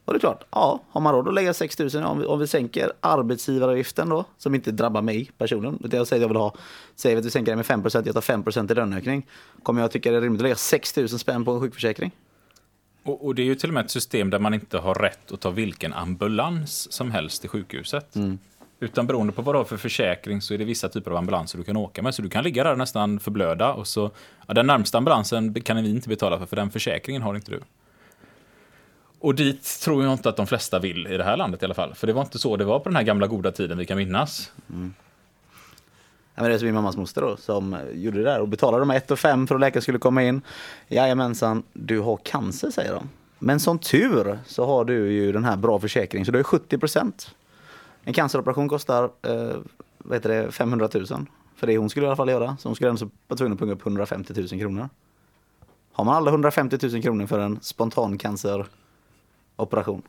[0.06, 2.26] Och det är klart, ja, har man råd att lägga 6 000, ja, om vi,
[2.26, 6.28] om vi sänker arbetsgivaravgiften då, som inte drabbar mig personligen, utan jag säger att jag
[6.28, 6.54] vill ha,
[6.96, 9.28] säger att vi sänker det med 5 jag tar 5% i löneökning,
[9.64, 12.12] kommer jag tycka det är rimligt att lägga 6 000 spänn på en sjukförsäkring?
[13.04, 15.32] Och, och det är ju till och med ett system där man inte har rätt
[15.32, 18.16] att ta vilken ambulans som helst till sjukhuset.
[18.84, 21.58] Utan beroende på vad du har för försäkring så är det vissa typer av ambulanser
[21.58, 22.16] du kan åka med.
[22.16, 24.12] Så du kan ligga där nästan förblöda och så,
[24.48, 27.60] ja, den närmsta ambulansen kan vi inte betala för, för den försäkringen har inte du.
[29.20, 31.74] Och dit tror jag inte att de flesta vill i det här landet i alla
[31.74, 31.96] fall.
[31.96, 33.98] För det var inte så det var på den här gamla goda tiden vi kan
[33.98, 34.52] minnas.
[34.70, 34.94] Mm.
[36.36, 38.92] Ja, men det är min mammas moster då, som gjorde det där och betalade de
[38.92, 40.42] 1 5 för att läkaren skulle komma in.
[40.88, 43.10] Jajamensan, du har cancer säger de.
[43.40, 46.78] Men som tur så har du ju den här bra försäkringen så du är 70
[46.78, 47.36] procent.
[48.04, 49.58] En canceroperation kostar eh,
[49.98, 51.06] vad heter det, 500 000.
[51.56, 52.58] För det hon skulle i alla fall göra.
[52.60, 54.90] Så hon skulle ändå vara tvungen att punga upp 150 000 kronor.
[55.94, 60.02] Har man alla 150 000 kronor för en spontan canceroperation?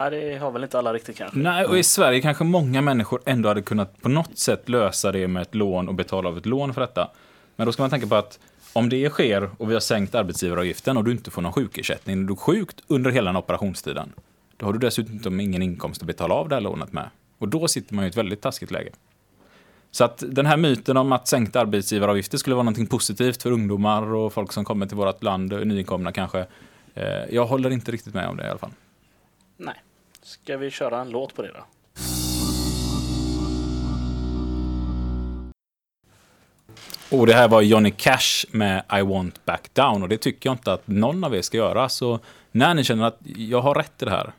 [0.00, 1.38] Nej, det har väl inte alla riktigt kanske.
[1.38, 5.28] Nej, och i Sverige kanske många människor ändå hade kunnat på något sätt lösa det
[5.28, 7.10] med ett lån och betala av ett lån för detta.
[7.56, 8.38] Men då ska man tänka på att
[8.72, 12.32] om det sker och vi har sänkt arbetsgivaravgiften och du inte får någon sjukersättning, du
[12.32, 14.12] är sjukt under hela den operationstiden,
[14.58, 17.10] då har du dessutom ingen inkomst att betala av det här lånet med.
[17.38, 18.90] Och då sitter man i ett väldigt taskigt läge.
[19.90, 24.14] Så att den här myten om att sänkta arbetsgivaravgifter skulle vara någonting positivt för ungdomar
[24.14, 26.46] och folk som kommer till vårt land, nyinkomna kanske,
[26.94, 28.72] eh, jag håller inte riktigt med om det i alla fall.
[29.56, 29.74] Nej.
[30.22, 31.64] Ska vi köra en låt på det då?
[37.10, 40.54] Och det här var Johnny Cash med I want back down och det tycker jag
[40.54, 41.88] inte att någon av er ska göra.
[41.88, 42.20] Så
[42.52, 44.32] när ni känner att jag har rätt i det här,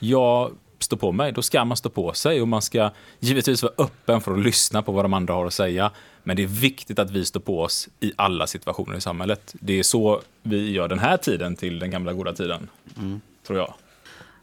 [0.00, 2.90] jag står på mig, då ska man stå på sig och man ska
[3.20, 5.90] givetvis vara öppen för att lyssna på vad de andra har att säga.
[6.22, 9.54] Men det är viktigt att vi står på oss i alla situationer i samhället.
[9.60, 12.68] Det är så vi gör den här tiden till den gamla goda tiden,
[13.46, 13.74] tror jag.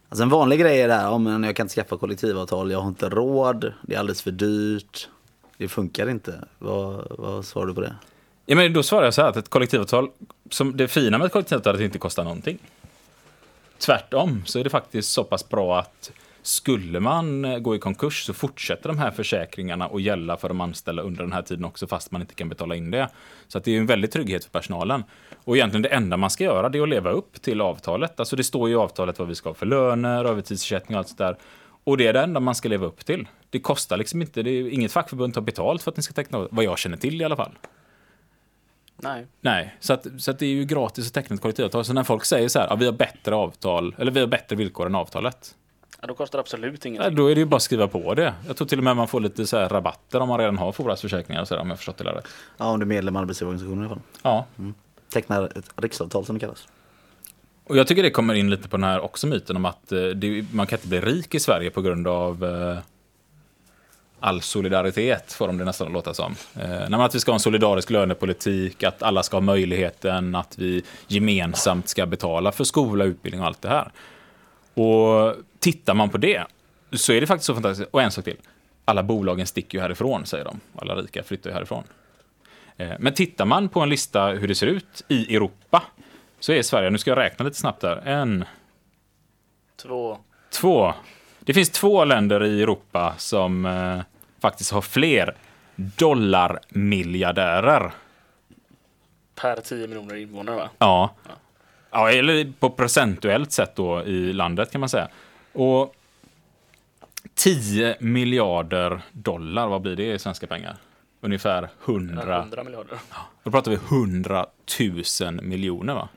[0.09, 2.87] Alltså en vanlig grej är det här, men jag kan inte skaffa kollektivavtal, jag har
[2.87, 5.09] inte råd, det är alldeles för dyrt,
[5.57, 6.33] det funkar inte.
[6.59, 7.95] Vad, vad svarar du på det?
[8.45, 10.09] Ja, men då svarar jag så här att ett kollektivavtal,
[10.49, 12.57] som det fina med ett kollektivavtal är att det inte kostar någonting.
[13.79, 16.11] Tvärtom så är det faktiskt så pass bra att
[16.41, 20.61] skulle man eh, gå i konkurs så fortsätter de här försäkringarna att gälla för de
[20.61, 23.09] anställda under den här tiden också fast man inte kan betala in det.
[23.47, 25.03] Så att det är en väldig trygghet för personalen.
[25.43, 28.19] Och egentligen det enda man ska göra det är att leva upp till avtalet.
[28.19, 31.09] Alltså det står ju i avtalet vad vi ska ha för löner, övertidsersättning och allt
[31.09, 31.37] sådär.
[31.83, 33.27] Och det är det enda man ska leva upp till.
[33.49, 36.47] Det kostar liksom inte, det är inget fackförbund tar betalt för att ni ska teckna,
[36.51, 37.51] vad jag känner till i alla fall.
[38.97, 39.25] Nej.
[39.41, 41.85] Nej, så, att, så att det är ju gratis att teckna ett kollektivavtal.
[41.85, 44.55] Så när folk säger så här, ja, vi har bättre avtal, eller vi har bättre
[44.55, 45.55] villkor än avtalet.
[46.01, 47.15] Ja, då kostar det absolut Ja, ingenting.
[47.15, 48.33] då är det ju bara att skriva på det.
[48.47, 50.95] Jag tror till och med man får lite så här rabatter om man redan har
[51.01, 52.27] försäkringar, så här, om jag förstått det rätt.
[52.57, 54.03] Ja, om du är medlem i arbetsgivarorganisationen i alla fall.
[54.23, 54.45] Ja,
[55.13, 56.67] Tecknar ett riksavtal som det kallas.
[57.63, 60.03] och jag tycker det kommer in lite på den här också myten om att eh,
[60.05, 62.77] det, man kan inte bli rik i Sverige på grund av eh,
[64.19, 66.35] all solidaritet, får de det nästan att låta som.
[66.59, 70.83] Eh, att vi ska ha en solidarisk lönepolitik, att alla ska ha möjligheten, att vi
[71.07, 73.91] gemensamt ska betala för skola, utbildning och allt det här.
[74.73, 76.45] Och tittar man på det
[76.91, 77.89] så är det faktiskt så fantastiskt.
[77.91, 78.37] Och en sak till.
[78.85, 80.59] Alla bolagen sticker ju härifrån, säger de.
[80.75, 81.83] Alla rika flyttar ju härifrån.
[82.77, 85.83] Eh, Men tittar man på en lista hur det ser ut i Europa
[86.39, 88.45] så är Sverige, nu ska jag räkna lite snabbt där, en,
[89.81, 90.17] Två.
[90.49, 90.93] två.
[91.47, 93.99] Det finns två länder i Europa som eh,
[94.39, 95.35] faktiskt har fler
[95.75, 97.91] dollarmiljardärer.
[99.35, 100.69] Per 10 miljoner invånare va?
[100.77, 101.15] Ja.
[101.91, 105.07] ja, eller på procentuellt sätt då i landet kan man säga.
[105.53, 105.95] Och
[107.33, 110.77] 10 miljarder dollar, vad blir det i svenska pengar?
[111.21, 112.39] Ungefär 100.
[112.39, 112.97] 100 miljarder.
[113.43, 114.45] Då pratar vi 100
[115.21, 116.09] 000 miljoner va?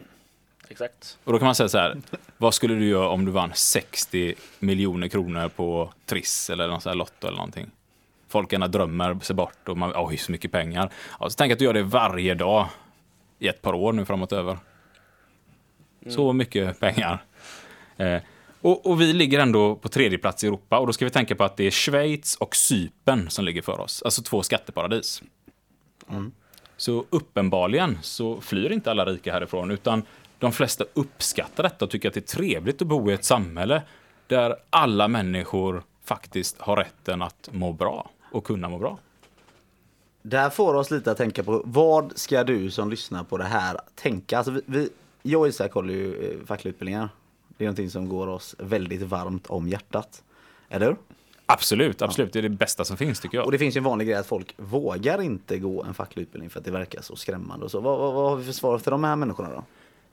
[0.70, 1.18] Exakt.
[1.24, 2.00] Och då kan man säga så här,
[2.38, 6.90] vad skulle du göra om du vann 60 miljoner kronor på Triss eller någon sån
[6.90, 7.70] här Lotto eller någonting?
[8.28, 10.92] Folk gärna drömmer sig bort och man, oj så mycket pengar.
[11.20, 12.66] Ja, så tänk att du gör det varje dag
[13.38, 14.58] i ett par år nu framåt över.
[16.08, 17.24] Så mycket pengar.
[17.96, 18.22] Eh,
[18.60, 21.34] och, och vi ligger ändå på tredje plats i Europa och då ska vi tänka
[21.34, 24.02] på att det är Schweiz och Cypern som ligger för oss.
[24.02, 25.22] Alltså två skatteparadis.
[26.76, 30.02] Så uppenbarligen så flyr inte alla rika härifrån, utan
[30.40, 33.82] de flesta uppskattar detta och tycker att det är trevligt att bo i ett samhälle
[34.26, 38.98] där alla människor faktiskt har rätten att må bra och kunna må bra.
[40.22, 43.44] Det här får oss lite att tänka på, vad ska du som lyssnar på det
[43.44, 44.38] här tänka?
[44.38, 44.88] Alltså vi, vi,
[45.22, 47.08] jag och Isak håller ju eh, fackliga utbildningar.
[47.48, 50.22] Det är någonting som går oss väldigt varmt om hjärtat.
[50.68, 50.96] Eller?
[51.46, 52.32] Absolut, absolut.
[52.32, 53.52] Det är det bästa som finns tycker Och jag.
[53.52, 56.58] det finns ju en vanlig grej att folk vågar inte gå en facklig utbildning för
[56.58, 57.80] att det verkar så skrämmande och så.
[57.80, 59.64] Vad, vad, vad har vi för svar för de här människorna då?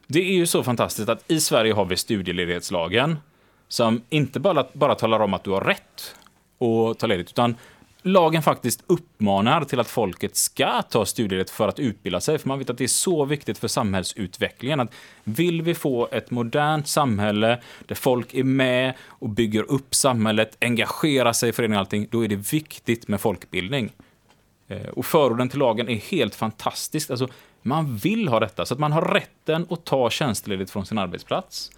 [0.07, 3.19] Det är ju så fantastiskt att i Sverige har vi studieledighetslagen
[3.67, 6.15] som inte bara, bara talar om att du har rätt
[6.59, 7.55] att ta ledigt, utan
[8.01, 12.37] lagen faktiskt uppmanar till att folket ska ta studieledigt för att utbilda sig.
[12.37, 14.79] För man vet att det är så viktigt för samhällsutvecklingen.
[14.79, 14.91] Att
[15.23, 21.33] vill vi få ett modernt samhälle där folk är med och bygger upp samhället, engagerar
[21.33, 23.91] sig i föreningar och allting, då är det viktigt med folkbildning.
[24.67, 27.11] Eh, och förorden till lagen är helt fantastiskt.
[27.11, 27.27] Alltså,
[27.67, 31.71] man vill ha detta, så att man har rätten att ta tjänstledigt från sin arbetsplats.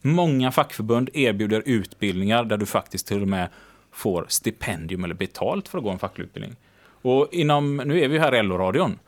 [0.00, 3.48] Många fackförbund erbjuder utbildningar där du faktiskt till och med
[3.92, 6.56] får stipendium eller betalt för att gå en facklig utbildning.
[7.02, 8.98] Och inom, nu är vi här i LO-radion.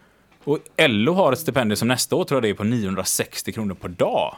[0.44, 3.74] Och LO har ett stipendium som nästa år tror jag det är på 960 kronor
[3.74, 4.36] per dag.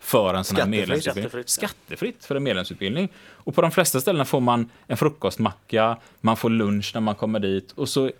[0.00, 1.30] För en sån här medlemsutbildning.
[1.30, 1.48] Skattefritt.
[1.48, 3.08] Skattefritt för en medlemsutbildning.
[3.28, 7.40] Och på de flesta ställen får man en frukostmacka, man får lunch när man kommer
[7.40, 7.72] dit.
[7.72, 8.10] Och så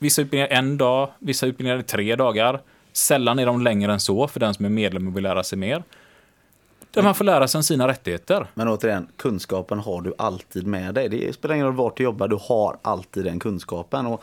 [0.00, 2.60] vissa utbildningar en dag, vissa utbildningar är tre dagar.
[2.92, 5.58] Sällan är de längre än så för den som är medlem och vill lära sig
[5.58, 5.82] mer.
[6.90, 8.46] Där man får lära sig om sina rättigheter.
[8.54, 11.08] Men återigen, kunskapen har du alltid med dig.
[11.08, 14.06] Det spelar ingen roll vart du jobbar, du har alltid den kunskapen.
[14.06, 14.22] Och,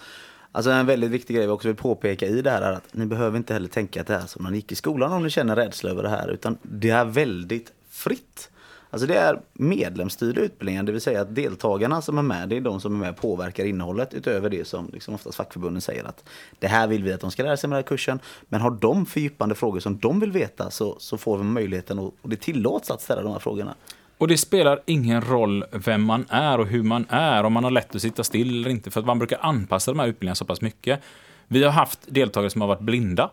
[0.52, 3.06] alltså en väldigt viktig grej vi också vill påpeka i det här är att ni
[3.06, 5.30] behöver inte heller tänka att det är som när ni gick i skolan om ni
[5.30, 6.28] känner rädsla över det här.
[6.28, 8.50] Utan det är väldigt fritt.
[8.94, 12.62] Alltså det är medlemsstyrda utbildningar, det vill säga att deltagarna som är med, det är
[12.62, 16.24] de som är med och påverkar innehållet utöver det som liksom oftast fackförbunden säger att
[16.60, 18.20] det här vill vi att de ska lära sig med den här kursen.
[18.50, 22.16] Men har de fördjupande frågor som de vill veta så, så får vi möjligheten och,
[22.22, 23.76] och det tillåts att ställa de här frågorna.
[24.18, 27.72] Och det spelar ingen roll vem man är och hur man är, om man har
[27.72, 30.46] lätt att sitta still eller inte, för att man brukar anpassa de här utbildningarna så
[30.46, 31.00] pass mycket.
[31.48, 33.30] Vi har haft deltagare som har varit blinda.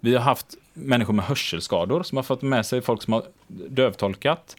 [0.00, 4.56] Vi har haft människor med hörselskador som har fått med sig folk som har dövtolkat.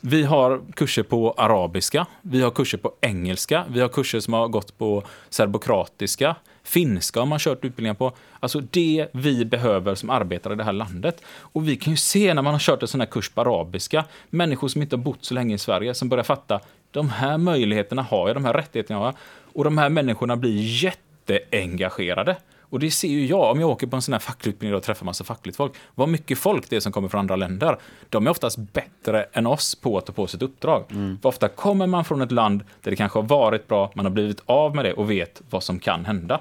[0.00, 4.48] Vi har kurser på arabiska, vi har kurser på engelska, vi har kurser som har
[4.48, 8.12] gått på serbokratiska, finska har man kört utbildningar på.
[8.40, 11.22] Alltså det vi behöver som arbetare i det här landet.
[11.26, 14.04] Och vi kan ju se när man har kört en sån här kurs på arabiska,
[14.30, 16.60] människor som inte har bott så länge i Sverige som börjar fatta,
[16.90, 19.14] de här möjligheterna har jag, de här rättigheterna har jag.
[19.54, 22.36] Och de här människorna blir jätteengagerade.
[22.72, 24.82] Och det ser ju jag, om jag åker på en sån här facklig utbildning och
[24.82, 27.76] träffar massa fackligt folk, vad mycket folk det är som kommer från andra länder.
[28.08, 30.84] De är oftast bättre än oss på att ta på sig ett uppdrag.
[31.22, 34.10] För ofta kommer man från ett land där det kanske har varit bra, man har
[34.12, 36.40] blivit av med det och vet vad som kan hända.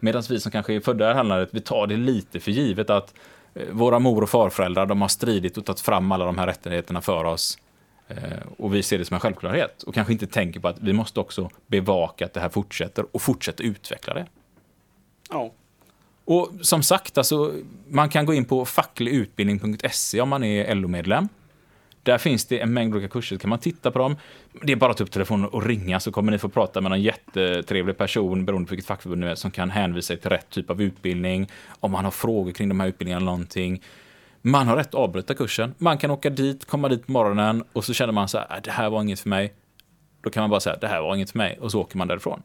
[0.00, 2.50] Medan vi som kanske är födda i det här landet, vi tar det lite för
[2.50, 3.14] givet att
[3.54, 7.00] eh, våra mor och farföräldrar, de har stridit och tagit fram alla de här rättigheterna
[7.00, 7.58] för oss.
[8.08, 8.16] Eh,
[8.58, 9.82] Och vi ser det som en självklarhet.
[9.82, 13.22] Och kanske inte tänker på att vi måste också bevaka att det här fortsätter och
[13.22, 14.26] fortsätta utveckla det.
[15.30, 15.50] Ja.
[16.26, 17.54] Och som sagt, alltså,
[17.88, 21.28] man kan gå in på fackligutbildning.se om man är LO-medlem.
[22.02, 24.16] Där finns det en mängd olika kurser, kan man titta på dem.
[24.62, 26.90] Det är bara att ta upp telefonen och ringa så kommer ni få prata med
[26.90, 30.50] någon jättetrevlig person, beroende på vilket fackförbund ni är, som kan hänvisa er till rätt
[30.50, 31.48] typ av utbildning.
[31.80, 33.82] Om man har frågor kring de här utbildningarna eller någonting.
[34.42, 35.74] Man har rätt att avbryta kursen.
[35.78, 38.62] Man kan åka dit, komma dit på morgonen och så känner man så här, äh,
[38.62, 39.54] det här var inget för mig.
[40.20, 42.08] Då kan man bara säga, det här var inget för mig och så åker man
[42.08, 42.42] därifrån.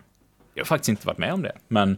[0.54, 1.98] Jag har faktiskt inte varit med om det, men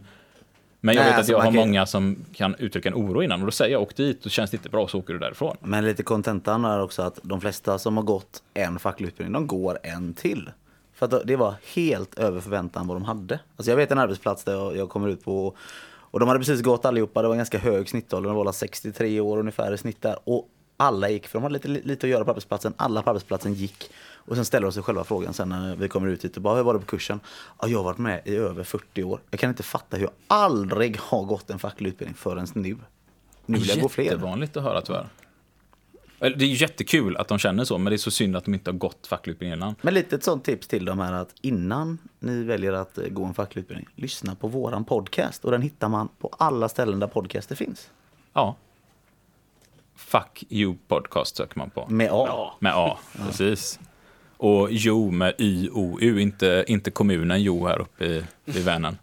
[0.84, 3.22] men jag Nej, vet att alltså jag har kan- många som kan uttrycka en oro
[3.22, 5.18] innan och då säger jag åk dit och känns det inte bra så åker du
[5.18, 5.56] därifrån.
[5.60, 9.46] Men lite kontentan är också att de flesta som har gått en facklig utbildning, de
[9.46, 10.50] går en till.
[10.94, 13.38] För att det var helt över förväntan vad de hade.
[13.56, 15.54] Alltså jag vet en arbetsplats där jag, kommer ut på
[15.86, 18.52] och de hade precis gått allihopa, det var en ganska hög snittålder, de var alla
[18.52, 20.16] 63 år ungefär i snitt där.
[20.24, 23.54] Och alla gick, för de hade lite, lite att göra på arbetsplatsen, alla på arbetsplatsen
[23.54, 23.90] gick.
[24.26, 26.56] Och sen ställer de sig själva frågan sen när vi kommer ut hit och bara,
[26.56, 27.20] hur var det på kursen?
[27.60, 29.20] Ja, jag har varit med i över 40 år.
[29.30, 32.76] Jag kan inte fatta hur jag aldrig har gått en facklig utbildning förrän nu.
[33.46, 34.04] Nu vill jag gå fler.
[34.04, 35.08] Jättevanligt att höra tyvärr.
[36.18, 38.70] Det är jättekul att de känner så, men det är så synd att de inte
[38.70, 39.74] har gått facklig utbildning innan.
[39.82, 43.24] Men lite ett sånt tips till dem är att innan ni väljer att eh, gå
[43.24, 45.44] en facklig utbildning, lyssna på våran podcast.
[45.44, 47.90] Och den hittar man på alla ställen där podcaster finns.
[48.32, 48.56] Ja.
[49.94, 51.86] Fuck you podcast söker man på.
[51.88, 52.24] Med A.
[52.28, 52.56] Ja.
[52.58, 53.78] Med A, precis.
[54.36, 58.96] Och Jo med Y-O-U, inte, inte kommunen Jo här uppe i, i Vänern.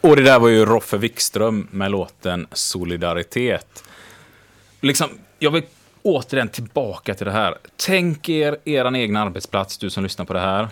[0.00, 3.84] Och det där var ju Roffe Wikström med låten Solidaritet.
[4.80, 5.08] Liksom,
[5.38, 5.62] jag vill
[6.02, 7.58] återigen tillbaka till det här.
[7.76, 10.68] Tänk er er egen arbetsplats, du som lyssnar på det här.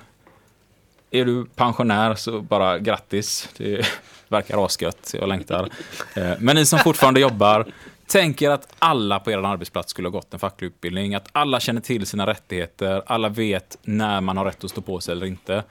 [1.11, 3.49] Är du pensionär så bara grattis.
[3.57, 3.87] Det
[4.29, 5.69] verkar asgött, jag längtar.
[6.15, 7.67] Eh, men ni som fortfarande jobbar,
[8.07, 11.15] tänk er att alla på er arbetsplats skulle ha gått en facklig utbildning.
[11.15, 15.01] Att alla känner till sina rättigheter, alla vet när man har rätt att stå på
[15.01, 15.65] sig eller inte.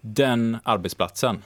[0.00, 1.42] Den arbetsplatsen,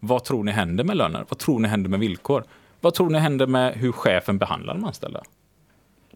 [0.00, 1.24] vad tror ni händer med löner?
[1.28, 2.44] Vad tror ni händer med villkor?
[2.80, 5.22] Vad tror ni händer med hur chefen behandlar de anställda?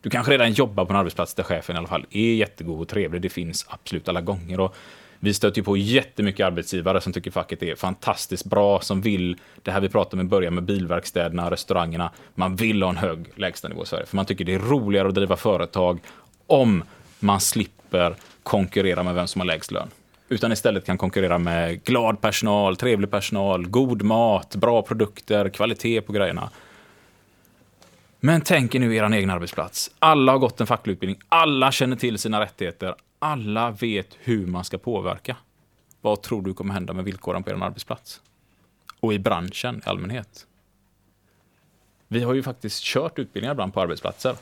[0.00, 2.88] Du kanske redan jobbar på en arbetsplats där chefen i alla fall är jättegod och
[2.88, 3.22] trevlig.
[3.22, 4.60] Det finns absolut alla gånger.
[4.60, 4.76] Och
[5.24, 9.70] vi stöter ju på jättemycket arbetsgivare som tycker facket är fantastiskt bra, som vill, det
[9.70, 13.82] här vi pratade om i början med bilverkstäderna, restaurangerna, man vill ha en hög lägstanivå
[13.82, 14.06] i Sverige.
[14.06, 16.00] För man tycker det är roligare att driva företag
[16.46, 16.84] om
[17.18, 19.88] man slipper konkurrera med vem som har lägst lön.
[20.28, 26.12] Utan istället kan konkurrera med glad personal, trevlig personal, god mat, bra produkter, kvalitet på
[26.12, 26.50] grejerna.
[28.20, 29.90] Men tänk er nu er egen arbetsplats.
[29.98, 31.20] Alla har gått en facklig utbildning.
[31.28, 32.94] Alla känner till sina rättigheter.
[33.24, 35.36] Alla vet hur man ska påverka.
[36.00, 38.20] Vad tror du kommer hända med villkoren på er arbetsplats?
[39.00, 40.46] Och i branschen i allmänhet?
[42.08, 44.36] Vi har ju faktiskt kört utbildningar ibland på arbetsplatser.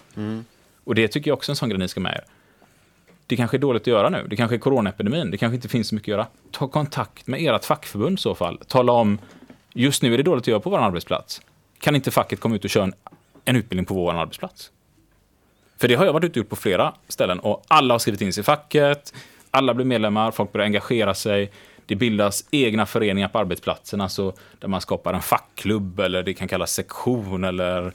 [0.85, 2.25] Och det tycker jag också är en sån grej ni ska med er.
[3.27, 4.27] Det kanske är dåligt att göra nu.
[4.31, 5.31] Det kanske är coronaepidemin.
[5.31, 6.27] Det kanske inte finns så mycket att göra.
[6.51, 8.59] Ta kontakt med ert fackförbund i så fall.
[8.69, 9.19] Tala om,
[9.73, 11.43] just nu är det dåligt att göra på vår arbetsplats.
[11.79, 12.95] Kan inte facket komma ut och köra en,
[13.45, 14.71] en utbildning på vår arbetsplats?
[15.83, 18.21] För det har jag varit ute och gjort på flera ställen och alla har skrivit
[18.21, 19.15] in sig i facket.
[19.51, 21.51] Alla blir medlemmar, folk börjar engagera sig.
[21.87, 26.49] Det bildas egna föreningar på arbetsplatserna alltså där man skapar en fackklubb eller det kan
[26.49, 27.93] kallas sektion eller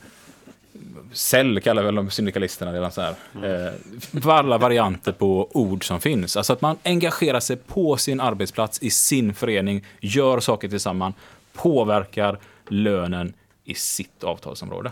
[1.12, 3.16] cell kallar väl de syndikalisterna redan så här.
[3.44, 6.38] Eh, alla varianter på ord som finns.
[6.38, 11.16] Alltså att man engagerar sig på sin arbetsplats, i sin förening, gör saker tillsammans,
[11.54, 13.34] påverkar lönen
[13.66, 14.92] i sitt avtalsområde.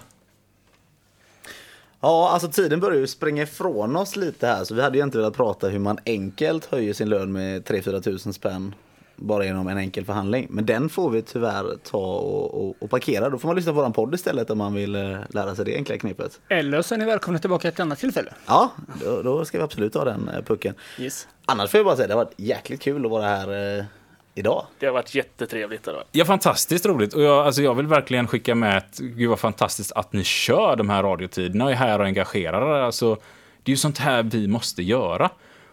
[2.02, 4.64] Ja, alltså tiden börjar ju springa ifrån oss lite här.
[4.64, 8.02] Så vi hade ju inte velat prata hur man enkelt höjer sin lön med 3-4
[8.02, 8.76] tusen spänn.
[9.18, 10.48] Bara genom en enkel förhandling.
[10.50, 13.30] Men den får vi tyvärr ta och, och, och parkera.
[13.30, 15.76] Då får man lyssna på vår podd istället om man vill eh, lära sig det
[15.76, 16.40] enkla knepet.
[16.50, 18.34] Eller så är ni välkomna tillbaka ett annat tillfälle.
[18.48, 18.72] Ja,
[19.04, 20.74] då, då ska vi absolut ha den eh, pucken.
[21.00, 21.28] Yes.
[21.46, 23.86] Annars får jag bara säga, det har varit jäkligt kul att vara här eh,
[24.36, 24.66] idag.
[24.80, 25.84] Det har varit jättetrevligt.
[25.84, 26.08] Det varit.
[26.12, 27.14] Ja, fantastiskt roligt.
[27.14, 30.76] Och jag, alltså jag vill verkligen skicka med att gud vad fantastiskt att ni kör
[30.76, 32.82] de här radiotiderna och är här och engagerar er.
[32.82, 33.16] Alltså,
[33.64, 35.30] det är ju sånt här vi måste göra.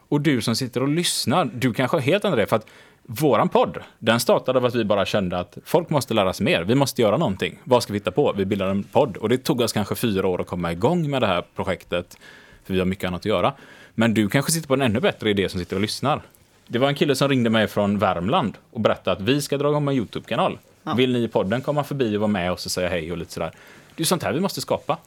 [0.08, 2.46] Och du som sitter och lyssnar, du kanske har helt andra det.
[2.46, 2.66] För att
[3.02, 6.62] våran podd, den startade av att vi bara kände att folk måste lära sig mer.
[6.62, 7.58] Vi måste göra någonting.
[7.64, 8.32] Vad ska vi hitta på?
[8.36, 9.16] Vi bildar en podd.
[9.16, 12.16] Och det tog oss kanske fyra år att komma igång med det här projektet.
[12.64, 13.52] För vi har mycket annat att göra.
[13.94, 16.22] Men du kanske sitter på en ännu bättre idé som sitter och lyssnar.
[16.66, 19.68] Det var en kille som ringde mig från Värmland och berättade att vi ska dra
[19.68, 20.58] igång en YouTube-kanal.
[20.96, 23.32] Vill ni i podden komma förbi och vara med oss och säga hej och lite
[23.32, 23.52] sådär.
[23.96, 24.98] Det är sånt här vi måste skapa.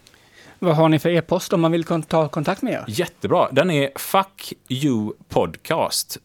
[0.59, 2.83] Vad har ni för e-post om man vill kon- ta kontakt med er?
[2.87, 3.47] Jättebra.
[3.51, 6.17] Den är fuckyoupodcast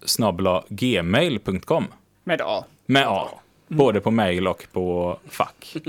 [0.68, 1.86] gmail.com
[2.24, 2.64] Med A.
[2.86, 3.28] med A.
[3.68, 5.76] Både på mail och på fack.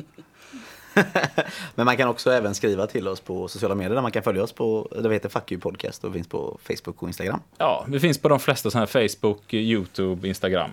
[1.76, 4.44] Men man kan också även skriva till oss på sociala medier där man kan följa
[4.44, 7.40] oss på, det heter Fuck You Podcast och finns på Facebook och Instagram.
[7.58, 10.72] Ja, vi finns på de flesta sådana här Facebook, YouTube, Instagram.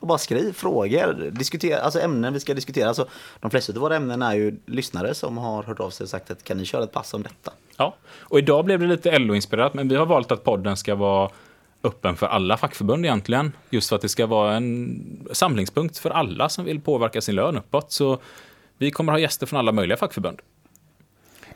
[0.00, 2.88] Och bara skriv frågor, diskutera, alltså ämnen vi ska diskutera.
[2.88, 3.08] Alltså,
[3.40, 6.30] de flesta av våra ämnen är ju lyssnare som har hört av sig och sagt
[6.30, 7.52] att kan ni köra ett pass om detta?
[7.76, 11.30] Ja, och idag blev det lite LO-inspirerat, men vi har valt att podden ska vara
[11.82, 13.52] öppen för alla fackförbund egentligen.
[13.70, 17.58] Just för att det ska vara en samlingspunkt för alla som vill påverka sin lön
[17.58, 17.92] uppåt.
[17.92, 18.18] Så
[18.78, 20.38] vi kommer ha gäster från alla möjliga fackförbund.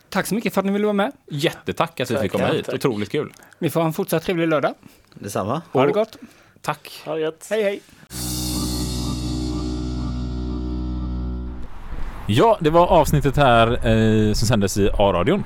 [0.08, 1.12] Tack så mycket för att ni ville vara med.
[1.30, 2.68] Jättetack att vi fick komma hit.
[2.68, 3.32] Otroligt kul.
[3.58, 4.74] Vi får ha en fortsatt trevlig lördag.
[5.14, 5.62] Detsamma.
[5.72, 6.16] Ha det gott.
[6.60, 7.02] Tack.
[7.04, 7.46] Ha det gött.
[7.50, 7.80] Hej hej.
[12.26, 15.44] Ja, det var avsnittet här eh, som sändes i A-radion.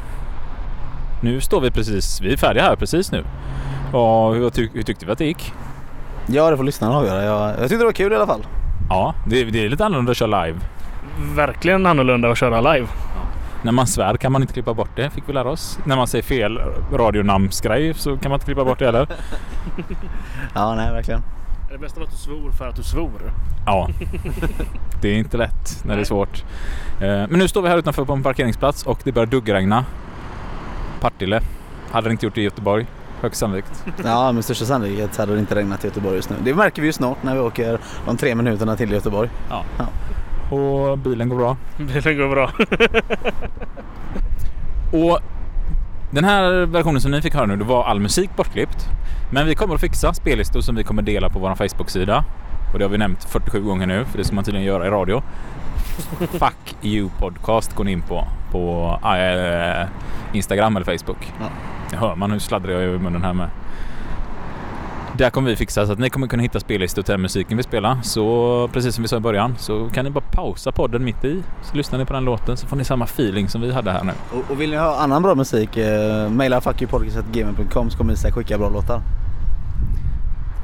[1.23, 3.25] Nu står vi precis, vi är färdiga här precis nu.
[3.93, 5.53] Och hur, tyck, hur tyckte vi att det gick?
[6.27, 7.25] Ja, det får lyssnarna avgöra.
[7.25, 8.47] Jag, jag tyckte det var kul i alla fall.
[8.89, 10.59] Ja, det, det är lite annorlunda att köra live.
[11.35, 12.87] Verkligen annorlunda att köra live.
[13.63, 15.79] När man svär kan man inte klippa bort det, fick vi lära oss.
[15.85, 16.61] När man säger fel
[16.93, 19.09] radionamnsgrej så kan man inte klippa bort det heller.
[20.55, 21.23] Ja, nej, verkligen.
[21.73, 23.33] Det bästa var att du svor för att du svor.
[23.67, 23.89] Ja,
[25.03, 26.45] det är inte lätt när det är svårt.
[27.01, 29.85] Eh, Men nu står vi här utanför på en parkeringsplats och det börjar duggregna.
[31.01, 31.41] Partille.
[31.91, 32.87] Hade det inte gjort det i Göteborg.
[33.21, 33.85] Högst sannolikt.
[34.05, 36.37] Ja, med största sannolikhet hade det inte regnat i Göteborg just nu.
[36.45, 39.31] Det märker vi ju snart när vi åker de tre minuterna till Göteborg.
[40.51, 41.57] Och bilen går bra.
[41.77, 42.51] Bilen går bra.
[45.01, 45.21] Och
[46.11, 48.89] den här versionen som ni fick höra nu, det var all musik bortklippt.
[49.31, 52.25] Men vi kommer att fixa spellistor som vi kommer dela på vår Facebook-sida.
[52.73, 54.91] Och det har vi nämnt 47 gånger nu, för det ska man tydligen göra i
[54.91, 55.23] radio.
[56.19, 59.87] Fuck you podcast går ni in på, på äh,
[60.33, 61.33] Instagram eller Facebook.
[61.41, 61.47] Ja.
[61.91, 63.49] Det hör man hur sladdrar jag i munnen här med.
[65.19, 67.63] Där kommer vi fixa så att ni kommer kunna hitta spellistor till den musiken vi
[67.63, 67.99] spelar.
[68.03, 71.43] Så precis som vi sa i början så kan ni bara pausa podden mitt i.
[71.63, 74.05] Så lyssnar ni på den låten så får ni samma feeling som vi hade här
[74.05, 74.13] nu.
[74.33, 78.59] Och, och vill ni ha annan bra musik, eh, mejla fuckyoupodcast.gmail.com så kommer Isak skicka
[78.59, 79.01] bra låtar.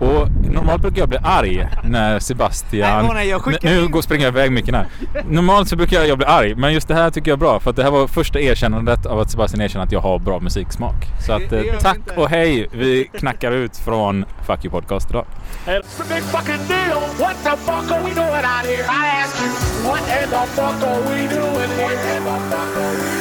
[0.02, 3.06] Och normalt brukar jag bli arg när Sebastian...
[3.14, 4.86] Nej, jag skickar nu går springer jag iväg mycket här.
[5.28, 7.60] Normalt så brukar jag bli arg, men just det här tycker jag är bra.
[7.60, 10.40] För att det här var första erkännandet av att Sebastian erkänner att jag har bra
[10.40, 10.94] musiksmak.
[11.26, 12.68] Så att Det- det eh, tack och hej!
[12.72, 15.24] Vi knackar ut från Fuck You Podcast idag.
[15.66, 17.00] It's a big fucking deal.
[17.18, 18.84] What the fuck are we doing out here?
[18.84, 19.50] I ask you,
[19.88, 22.20] what in the fuck are we doing here?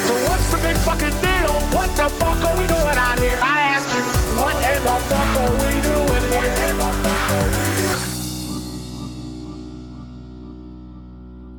[0.07, 1.51] So what's the big fucking deal?
[1.75, 3.38] What the fuck are we doing out here?
[3.55, 4.03] I ask you,
[4.41, 5.70] what in the fuck are we